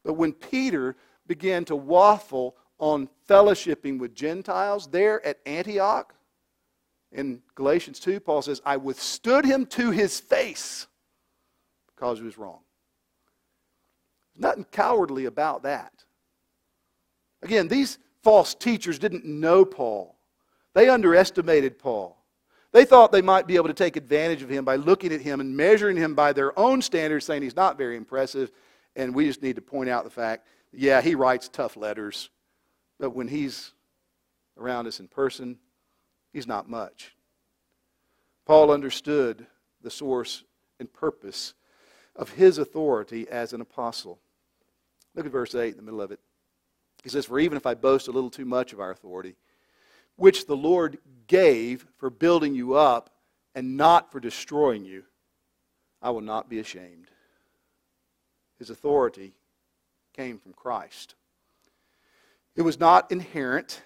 [0.03, 0.97] But when Peter
[1.27, 6.13] began to waffle on fellowshipping with Gentiles there at Antioch,
[7.11, 10.87] in Galatians 2, Paul says, I withstood him to his face
[11.87, 12.59] because he was wrong.
[14.35, 16.05] Nothing cowardly about that.
[17.43, 20.17] Again, these false teachers didn't know Paul,
[20.73, 22.17] they underestimated Paul.
[22.73, 25.41] They thought they might be able to take advantage of him by looking at him
[25.41, 28.49] and measuring him by their own standards, saying he's not very impressive,
[28.95, 32.29] and we just need to point out the fact yeah, he writes tough letters,
[33.01, 33.71] but when he's
[34.59, 35.57] around us in person,
[36.31, 37.15] he's not much.
[38.45, 39.47] Paul understood
[39.81, 40.43] the source
[40.79, 41.55] and purpose
[42.15, 44.19] of his authority as an apostle.
[45.15, 46.19] Look at verse 8 in the middle of it.
[47.01, 49.35] He says, For even if I boast a little too much of our authority,
[50.15, 53.09] which the Lord gave for building you up
[53.55, 55.05] and not for destroying you,
[56.03, 57.07] I will not be ashamed.
[58.59, 59.33] His authority
[60.13, 61.15] came from Christ.
[62.55, 63.81] It was not inherent,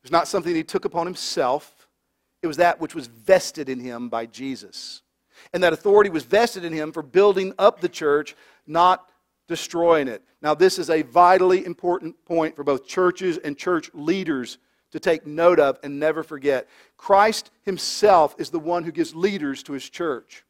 [0.00, 1.74] it was not something he took upon himself.
[2.40, 5.02] It was that which was vested in him by Jesus.
[5.52, 8.36] And that authority was vested in him for building up the church,
[8.66, 9.10] not
[9.48, 10.22] destroying it.
[10.40, 14.58] Now, this is a vitally important point for both churches and church leaders
[14.92, 16.68] to take note of and never forget.
[16.96, 20.44] Christ himself is the one who gives leaders to his church.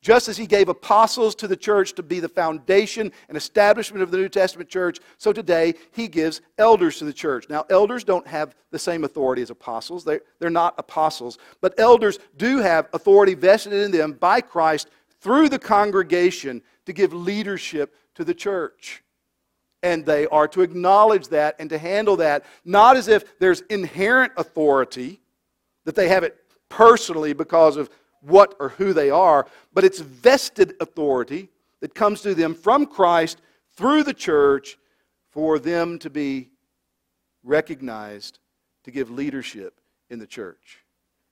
[0.00, 4.12] Just as he gave apostles to the church to be the foundation and establishment of
[4.12, 7.46] the New Testament church, so today he gives elders to the church.
[7.48, 12.20] Now, elders don't have the same authority as apostles, they, they're not apostles, but elders
[12.36, 14.88] do have authority vested in them by Christ
[15.20, 19.02] through the congregation to give leadership to the church.
[19.82, 24.32] And they are to acknowledge that and to handle that, not as if there's inherent
[24.36, 25.20] authority,
[25.84, 26.36] that they have it
[26.68, 27.90] personally because of
[28.20, 31.48] what or who they are, but it's vested authority
[31.80, 33.40] that comes to them from Christ
[33.76, 34.76] through the church
[35.30, 36.50] for them to be
[37.44, 38.38] recognized
[38.84, 40.78] to give leadership in the church.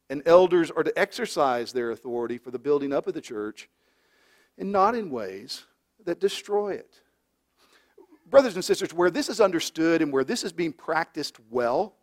[0.08, 3.68] And elders are to exercise their authority for the building up of the church
[4.58, 5.64] and not in ways
[6.04, 7.00] that destroy it.
[8.28, 11.94] Brothers and sisters, where this is understood and where this is being practiced well,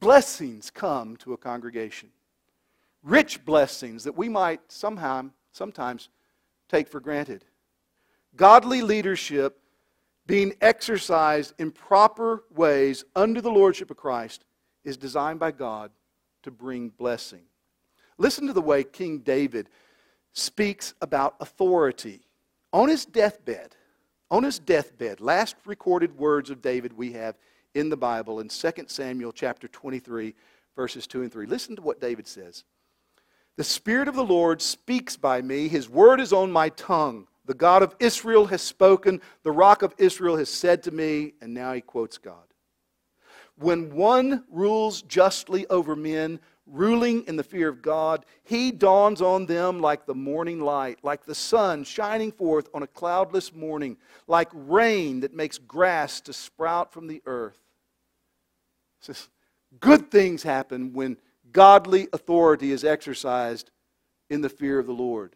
[0.00, 2.10] blessings come to a congregation
[3.06, 6.08] rich blessings that we might somehow, sometimes
[6.68, 7.44] take for granted.
[8.34, 9.58] Godly leadership
[10.26, 14.44] being exercised in proper ways under the lordship of Christ
[14.84, 15.92] is designed by God
[16.42, 17.42] to bring blessing.
[18.18, 19.68] Listen to the way King David
[20.32, 22.22] speaks about authority.
[22.72, 23.76] On his deathbed,
[24.30, 27.38] on his deathbed, last recorded words of David we have
[27.74, 30.34] in the Bible in 2 Samuel chapter 23
[30.74, 31.46] verses 2 and 3.
[31.46, 32.64] Listen to what David says.
[33.56, 35.68] The Spirit of the Lord speaks by me.
[35.68, 37.26] His word is on my tongue.
[37.46, 39.20] The God of Israel has spoken.
[39.44, 41.32] The rock of Israel has said to me.
[41.40, 42.36] And now he quotes God.
[43.58, 49.46] When one rules justly over men, ruling in the fear of God, he dawns on
[49.46, 53.96] them like the morning light, like the sun shining forth on a cloudless morning,
[54.26, 57.58] like rain that makes grass to sprout from the earth.
[59.00, 59.30] Says,
[59.80, 61.16] good things happen when
[61.56, 63.70] godly authority is exercised
[64.28, 65.34] in the fear of the Lord.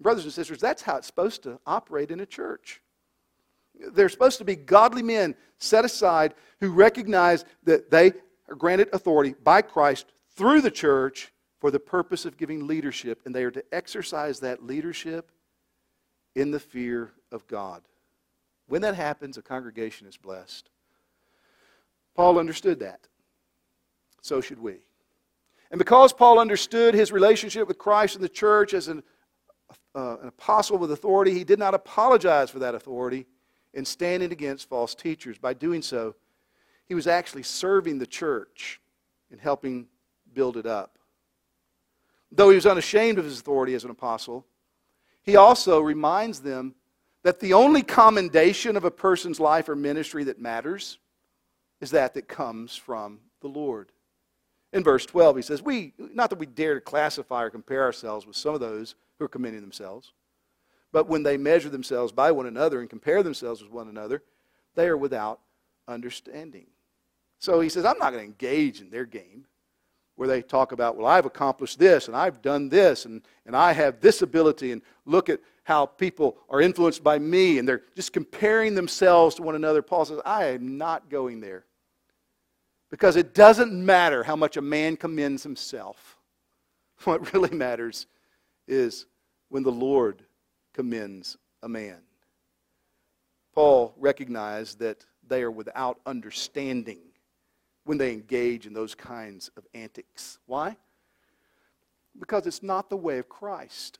[0.00, 2.80] Brothers and sisters, that's how it's supposed to operate in a church.
[3.92, 8.12] They're supposed to be godly men set aside who recognize that they
[8.48, 13.34] are granted authority by Christ through the church for the purpose of giving leadership, and
[13.34, 15.32] they are to exercise that leadership
[16.36, 17.82] in the fear of God.
[18.68, 20.70] When that happens, a congregation is blessed.
[22.14, 23.08] Paul understood that.
[24.20, 24.76] So should we.
[25.72, 29.02] And because Paul understood his relationship with Christ and the church as an,
[29.94, 33.26] uh, an apostle with authority, he did not apologize for that authority
[33.72, 35.38] in standing against false teachers.
[35.38, 36.14] By doing so,
[36.84, 38.82] he was actually serving the church
[39.30, 39.88] and helping
[40.34, 40.98] build it up.
[42.30, 44.46] Though he was unashamed of his authority as an apostle,
[45.22, 46.74] he also reminds them
[47.22, 50.98] that the only commendation of a person's life or ministry that matters
[51.80, 53.90] is that that comes from the Lord.
[54.72, 58.26] In verse 12, he says, We, not that we dare to classify or compare ourselves
[58.26, 60.12] with some of those who are commending themselves,
[60.92, 64.22] but when they measure themselves by one another and compare themselves with one another,
[64.74, 65.40] they are without
[65.88, 66.66] understanding.
[67.38, 69.46] So he says, I'm not going to engage in their game.
[70.16, 73.72] where they talk about, well, I've accomplished this and I've done this and, and I
[73.72, 78.12] have this ability, and look at how people are influenced by me, and they're just
[78.12, 79.80] comparing themselves to one another.
[79.80, 81.64] Paul says, I am not going there.
[82.92, 86.18] Because it doesn't matter how much a man commends himself.
[87.04, 88.06] What really matters
[88.68, 89.06] is
[89.48, 90.22] when the Lord
[90.72, 91.98] commends a man.
[93.54, 97.00] Paul recognized that they are without understanding
[97.84, 100.38] when they engage in those kinds of antics.
[100.46, 100.76] Why?
[102.20, 103.98] Because it's not the way of Christ.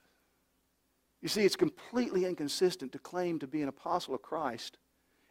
[1.22, 4.78] You see, it's completely inconsistent to claim to be an apostle of Christ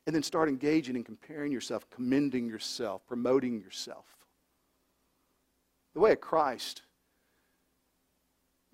[0.05, 4.05] and then start engaging in comparing yourself, commending yourself, promoting yourself.
[5.93, 6.83] The way of Christ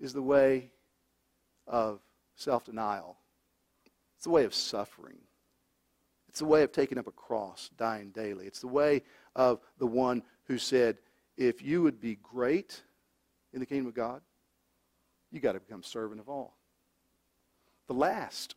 [0.00, 0.70] is the way
[1.66, 2.00] of
[2.36, 3.18] self denial,
[4.16, 5.18] it's the way of suffering,
[6.28, 8.46] it's the way of taking up a cross, dying daily.
[8.46, 9.02] It's the way
[9.34, 10.98] of the one who said,
[11.36, 12.82] If you would be great
[13.52, 14.22] in the kingdom of God,
[15.30, 16.56] you got to become servant of all.
[17.86, 18.54] The last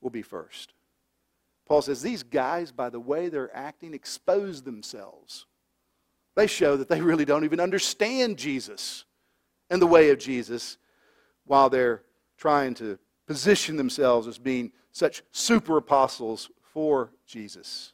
[0.00, 0.72] will be first.
[1.66, 5.46] Paul says these guys, by the way they're acting, expose themselves.
[6.34, 9.04] They show that they really don't even understand Jesus
[9.70, 10.78] and the way of Jesus
[11.44, 12.02] while they're
[12.36, 17.92] trying to position themselves as being such super apostles for Jesus.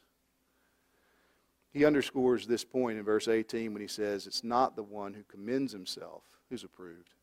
[1.71, 5.23] He underscores this point in verse 18 when he says, It's not the one who
[5.23, 7.13] commends himself who's approved,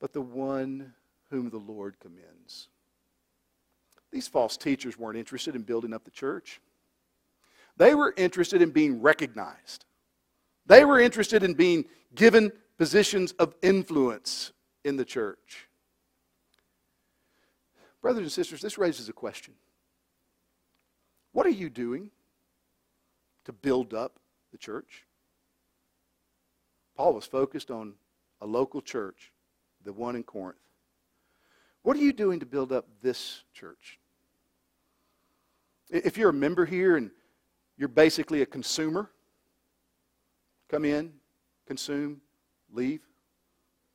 [0.00, 0.92] but the one
[1.30, 2.68] whom the Lord commends.
[4.12, 6.60] These false teachers weren't interested in building up the church.
[7.76, 9.84] They were interested in being recognized.
[10.66, 11.84] They were interested in being
[12.14, 14.52] given positions of influence
[14.84, 15.68] in the church.
[18.02, 19.54] Brothers and sisters, this raises a question.
[21.32, 22.10] What are you doing
[23.44, 24.18] to build up
[24.50, 25.04] the church?
[26.96, 27.94] Paul was focused on
[28.40, 29.32] a local church,
[29.84, 30.58] the one in Corinth.
[31.82, 33.99] What are you doing to build up this church?
[35.90, 37.10] If you're a member here and
[37.76, 39.10] you're basically a consumer,
[40.68, 41.12] come in,
[41.66, 42.20] consume,
[42.72, 43.00] leave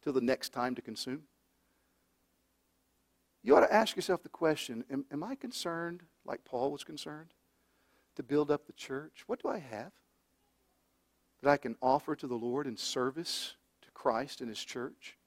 [0.04, 1.24] till the next time to consume.
[3.44, 7.30] You ought to ask yourself the question am, am I concerned, like Paul was concerned,
[8.16, 9.24] to build up the church?
[9.28, 9.92] What do I have
[11.42, 15.18] that I can offer to the Lord in service to Christ and His church?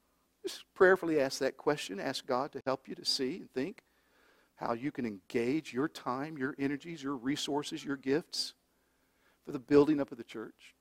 [0.43, 1.99] Just prayerfully ask that question.
[1.99, 3.83] Ask God to help you to see and think
[4.59, 8.53] how you can engage your time, your energies, your resources, your gifts
[9.45, 10.75] for the building up of the church.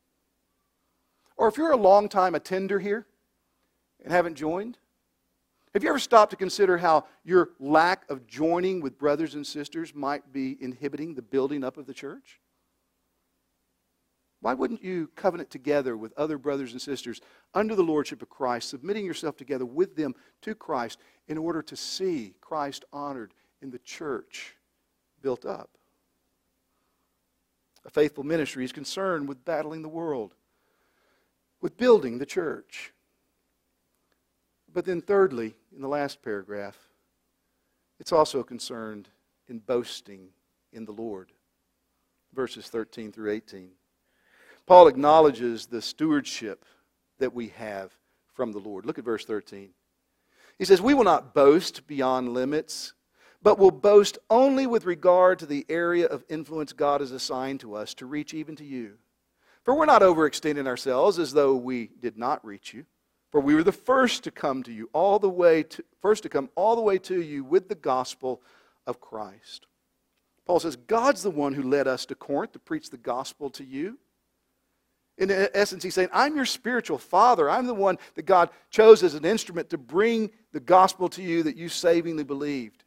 [1.36, 3.06] Or if you're a long-time attender here
[4.02, 4.78] and haven't joined,
[5.74, 9.94] have you ever stopped to consider how your lack of joining with brothers and sisters
[9.94, 12.40] might be inhibiting the building up of the church?
[14.40, 17.20] Why wouldn't you covenant together with other brothers and sisters
[17.54, 20.98] under the lordship of Christ, submitting yourself together with them to Christ
[21.28, 24.54] in order to see Christ honored in the church
[25.22, 25.70] built up.
[27.84, 30.34] A faithful ministry is concerned with battling the world,
[31.60, 32.92] with building the church.
[34.72, 36.76] But then, thirdly, in the last paragraph,
[37.98, 39.08] it's also concerned
[39.48, 40.28] in boasting
[40.72, 41.32] in the Lord.
[42.34, 43.70] Verses 13 through 18.
[44.66, 46.64] Paul acknowledges the stewardship
[47.18, 47.96] that we have
[48.34, 48.84] from the Lord.
[48.84, 49.70] Look at verse 13.
[50.58, 52.92] He says, We will not boast beyond limits
[53.42, 57.74] but will boast only with regard to the area of influence God has assigned to
[57.74, 58.94] us to reach even to you.
[59.62, 62.86] For we're not overextending ourselves as though we did not reach you.
[63.30, 66.28] For we were the first to come to you, all the way to, first to
[66.28, 68.40] come all the way to you with the gospel
[68.86, 69.66] of Christ.
[70.46, 73.64] Paul says, God's the one who led us to Corinth to preach the gospel to
[73.64, 73.98] you.
[75.18, 77.50] In essence, he's saying, I'm your spiritual father.
[77.50, 81.42] I'm the one that God chose as an instrument to bring the gospel to you
[81.42, 82.84] that you savingly believed.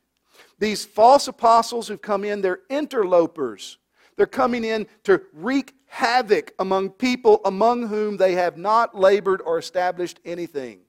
[0.59, 3.77] These false apostles who've come in, they're interlopers.
[4.15, 9.57] They're coming in to wreak havoc among people among whom they have not labored or
[9.57, 10.79] established anything.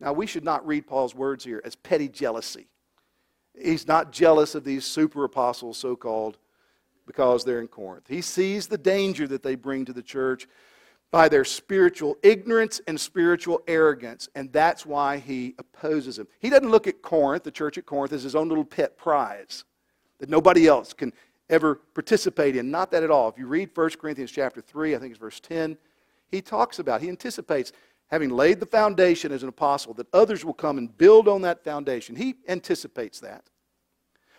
[0.00, 2.68] Now, we should not read Paul's words here as petty jealousy.
[3.60, 6.38] He's not jealous of these super apostles, so called,
[7.06, 8.06] because they're in Corinth.
[8.08, 10.48] He sees the danger that they bring to the church
[11.10, 16.26] by their spiritual ignorance and spiritual arrogance, and that's why he opposes them.
[16.40, 19.64] He doesn't look at Corinth, the church at Corinth, as his own little pet prize
[20.18, 21.12] that nobody else can
[21.50, 22.70] ever participate in.
[22.70, 23.28] Not that at all.
[23.28, 25.76] If you read 1 Corinthians chapter 3, I think it's verse 10,
[26.30, 27.72] he talks about, he anticipates
[28.08, 31.64] having laid the foundation as an apostle, that others will come and build on that
[31.64, 32.16] foundation.
[32.16, 33.44] He anticipates that.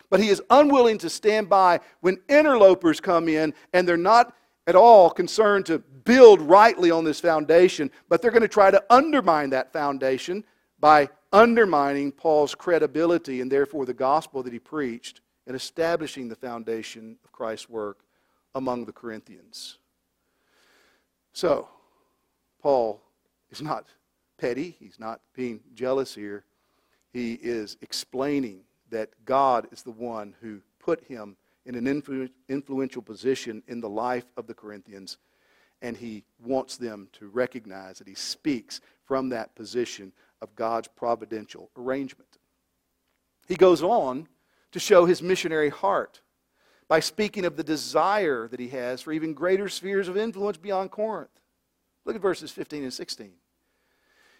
[0.10, 4.36] But he is unwilling to stand by when interlopers come in and they're not
[4.68, 8.84] at all concerned to build rightly on this foundation, but they're going to try to
[8.90, 10.44] undermine that foundation
[10.80, 17.18] by undermining Paul's credibility and therefore the gospel that he preached and establishing the foundation
[17.24, 18.00] of Christ's work
[18.56, 19.78] among the Corinthians.
[21.34, 21.68] So,
[22.62, 23.02] Paul
[23.52, 23.86] is not
[24.38, 26.46] petty, he's not being jealous here.
[27.12, 33.02] He is explaining that God is the one who put him in an influ- influential
[33.02, 35.18] position in the life of the Corinthians,
[35.82, 40.12] and he wants them to recognize that he speaks from that position
[40.42, 42.38] of God's providential arrangement.
[43.48, 44.28] He goes on
[44.72, 46.22] to show his missionary heart
[46.88, 50.92] by speaking of the desire that he has for even greater spheres of influence beyond
[50.92, 51.30] Corinth.
[52.06, 53.32] Look at verses 15 and 16.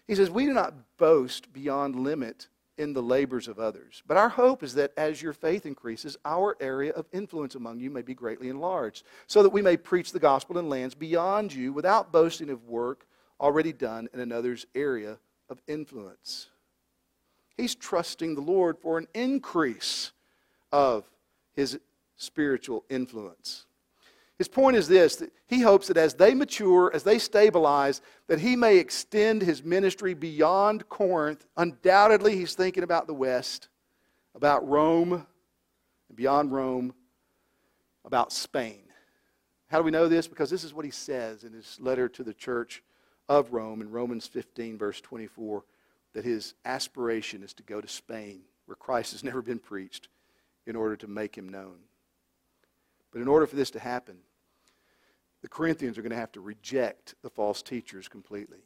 [0.06, 2.48] He says, We do not boast beyond limit
[2.78, 6.56] in the labors of others, but our hope is that as your faith increases, our
[6.60, 10.18] area of influence among you may be greatly enlarged, so that we may preach the
[10.18, 13.06] gospel in lands beyond you without boasting of work
[13.40, 15.18] already done in another's area
[15.48, 16.48] of influence.
[17.56, 20.12] He's trusting the Lord for an increase
[20.70, 21.10] of
[21.54, 21.78] his
[22.16, 23.64] spiritual influence.
[24.38, 28.40] His point is this that he hopes that as they mature, as they stabilize, that
[28.40, 31.46] he may extend his ministry beyond Corinth.
[31.56, 33.68] Undoubtedly, he's thinking about the West,
[34.34, 36.94] about Rome, and beyond Rome,
[38.04, 38.82] about Spain.
[39.68, 40.28] How do we know this?
[40.28, 42.82] Because this is what he says in his letter to the church
[43.28, 45.64] of Rome in Romans 15, verse 24,
[46.12, 50.08] that his aspiration is to go to Spain, where Christ has never been preached,
[50.66, 51.78] in order to make him known.
[53.12, 54.18] But in order for this to happen,
[55.46, 58.58] the Corinthians are going to have to reject the false teachers completely.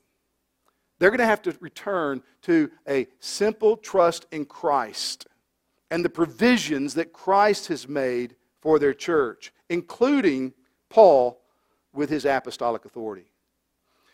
[0.99, 5.27] They're going to have to return to a simple trust in Christ
[5.91, 10.55] and the provisions that Christ has made for their church, including
[10.89, 11.43] Paul
[11.93, 13.31] with his apostolic authority.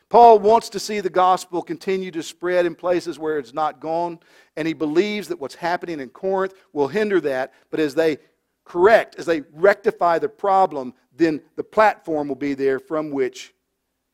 [0.09, 4.19] Paul wants to see the gospel continue to spread in places where it's not gone,
[4.57, 7.55] and he believes that what's happening in Corinth will hinder that.
[7.71, 8.19] But as they
[8.67, 13.55] correct, as they rectify the problem, then the platform will be there from which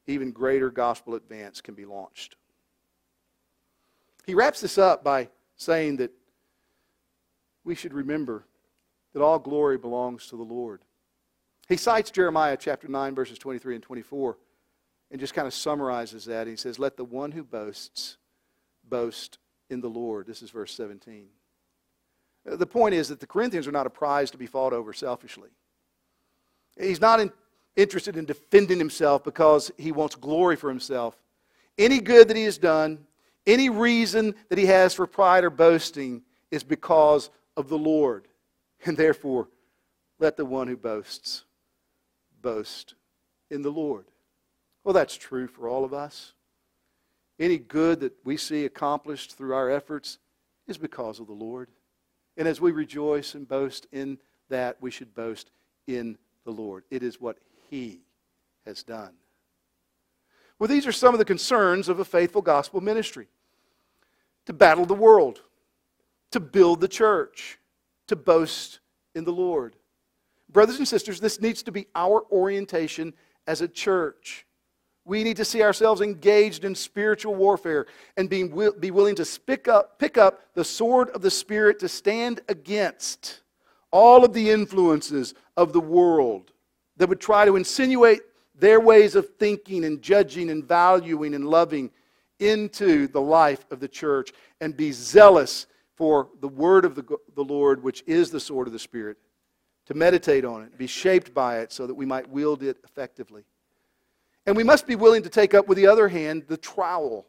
[0.06, 2.36] even greater gospel advance can be launched.
[4.24, 6.12] He wraps this up by saying that
[7.64, 8.46] we should remember
[9.12, 10.82] that all glory belongs to the Lord.
[11.68, 14.36] He cites Jeremiah chapter 9, verses 23 and 24
[15.12, 16.46] and just kind of summarizes that.
[16.46, 18.16] He says, Let the one who boasts
[18.82, 19.38] boast
[19.70, 20.26] in the Lord.
[20.26, 21.26] This is verse 17.
[22.44, 25.50] The point is that the Corinthians are not a prize to be fought over selfishly.
[26.78, 27.30] He's not in,
[27.76, 31.16] interested in defending himself because he wants glory for himself.
[31.78, 33.06] Any good that he has done,
[33.46, 38.26] any reason that he has for pride or boasting is because of the Lord.
[38.84, 39.48] And therefore,
[40.18, 41.44] let the one who boasts
[42.40, 42.94] boast
[43.50, 44.06] in the Lord.
[44.82, 46.32] Well, that's true for all of us.
[47.38, 50.18] Any good that we see accomplished through our efforts
[50.66, 51.68] is because of the Lord.
[52.36, 54.18] And as we rejoice and boast in
[54.48, 55.50] that, we should boast
[55.86, 56.84] in the Lord.
[56.90, 57.38] It is what
[57.70, 58.00] He
[58.66, 59.12] has done.
[60.58, 63.26] Well, these are some of the concerns of a faithful gospel ministry
[64.46, 65.42] to battle the world,
[66.30, 67.58] to build the church,
[68.06, 68.80] to boast
[69.14, 69.76] in the Lord.
[70.50, 73.14] Brothers and sisters, this needs to be our orientation
[73.46, 74.46] as a church.
[75.04, 77.86] We need to see ourselves engaged in spiritual warfare
[78.16, 78.48] and being,
[78.78, 83.40] be willing to pick up, pick up the sword of the Spirit to stand against
[83.90, 86.52] all of the influences of the world
[86.96, 88.20] that would try to insinuate
[88.54, 91.90] their ways of thinking and judging and valuing and loving
[92.38, 97.44] into the life of the church and be zealous for the word of the, the
[97.44, 99.16] Lord, which is the sword of the Spirit,
[99.86, 103.44] to meditate on it, be shaped by it so that we might wield it effectively.
[104.46, 107.26] And we must be willing to take up, with the other hand, the trowel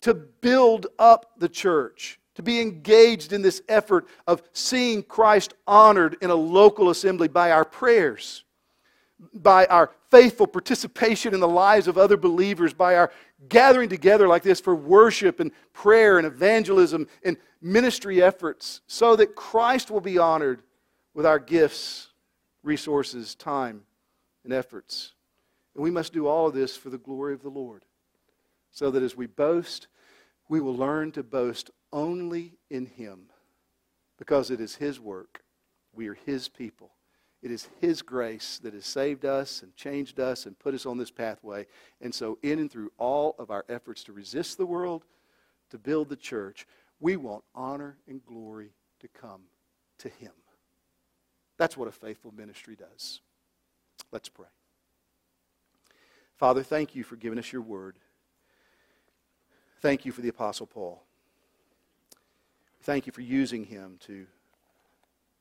[0.00, 6.16] to build up the church, to be engaged in this effort of seeing Christ honored
[6.22, 8.44] in a local assembly by our prayers,
[9.34, 13.10] by our faithful participation in the lives of other believers, by our
[13.48, 19.34] gathering together like this for worship and prayer and evangelism and ministry efforts, so that
[19.34, 20.62] Christ will be honored
[21.12, 22.08] with our gifts,
[22.62, 23.82] resources, time,
[24.44, 25.12] and efforts.
[25.78, 27.84] And we must do all of this for the glory of the Lord.
[28.72, 29.86] So that as we boast,
[30.48, 33.26] we will learn to boast only in Him.
[34.18, 35.44] Because it is His work.
[35.94, 36.90] We are His people.
[37.42, 40.98] It is His grace that has saved us and changed us and put us on
[40.98, 41.64] this pathway.
[42.00, 45.04] And so, in and through all of our efforts to resist the world,
[45.70, 46.66] to build the church,
[46.98, 49.42] we want honor and glory to come
[49.98, 50.32] to Him.
[51.56, 53.20] That's what a faithful ministry does.
[54.10, 54.48] Let's pray.
[56.38, 57.96] Father, thank you for giving us your word.
[59.80, 61.02] Thank you for the Apostle Paul.
[62.82, 64.26] Thank you for using him to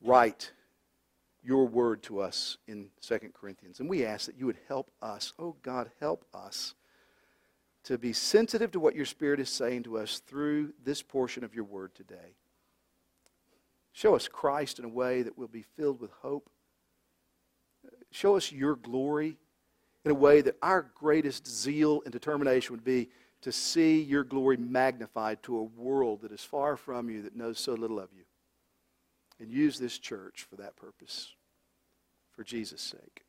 [0.01, 0.51] write
[1.43, 3.79] your word to us in 2 Corinthians.
[3.79, 5.33] And we ask that you would help us.
[5.37, 6.73] Oh, God, help us
[7.83, 11.53] to be sensitive to what your Spirit is saying to us through this portion of
[11.53, 12.35] your word today.
[13.93, 16.49] Show us Christ in a way that will be filled with hope.
[18.09, 19.37] Show us your glory
[20.07, 23.09] in a way that our greatest zeal and determination would be
[23.41, 27.59] to see your glory magnified to a world that is far from you, that knows
[27.59, 28.23] so little of you.
[29.37, 31.35] And use this church for that purpose,
[32.31, 33.25] for Jesus' sake.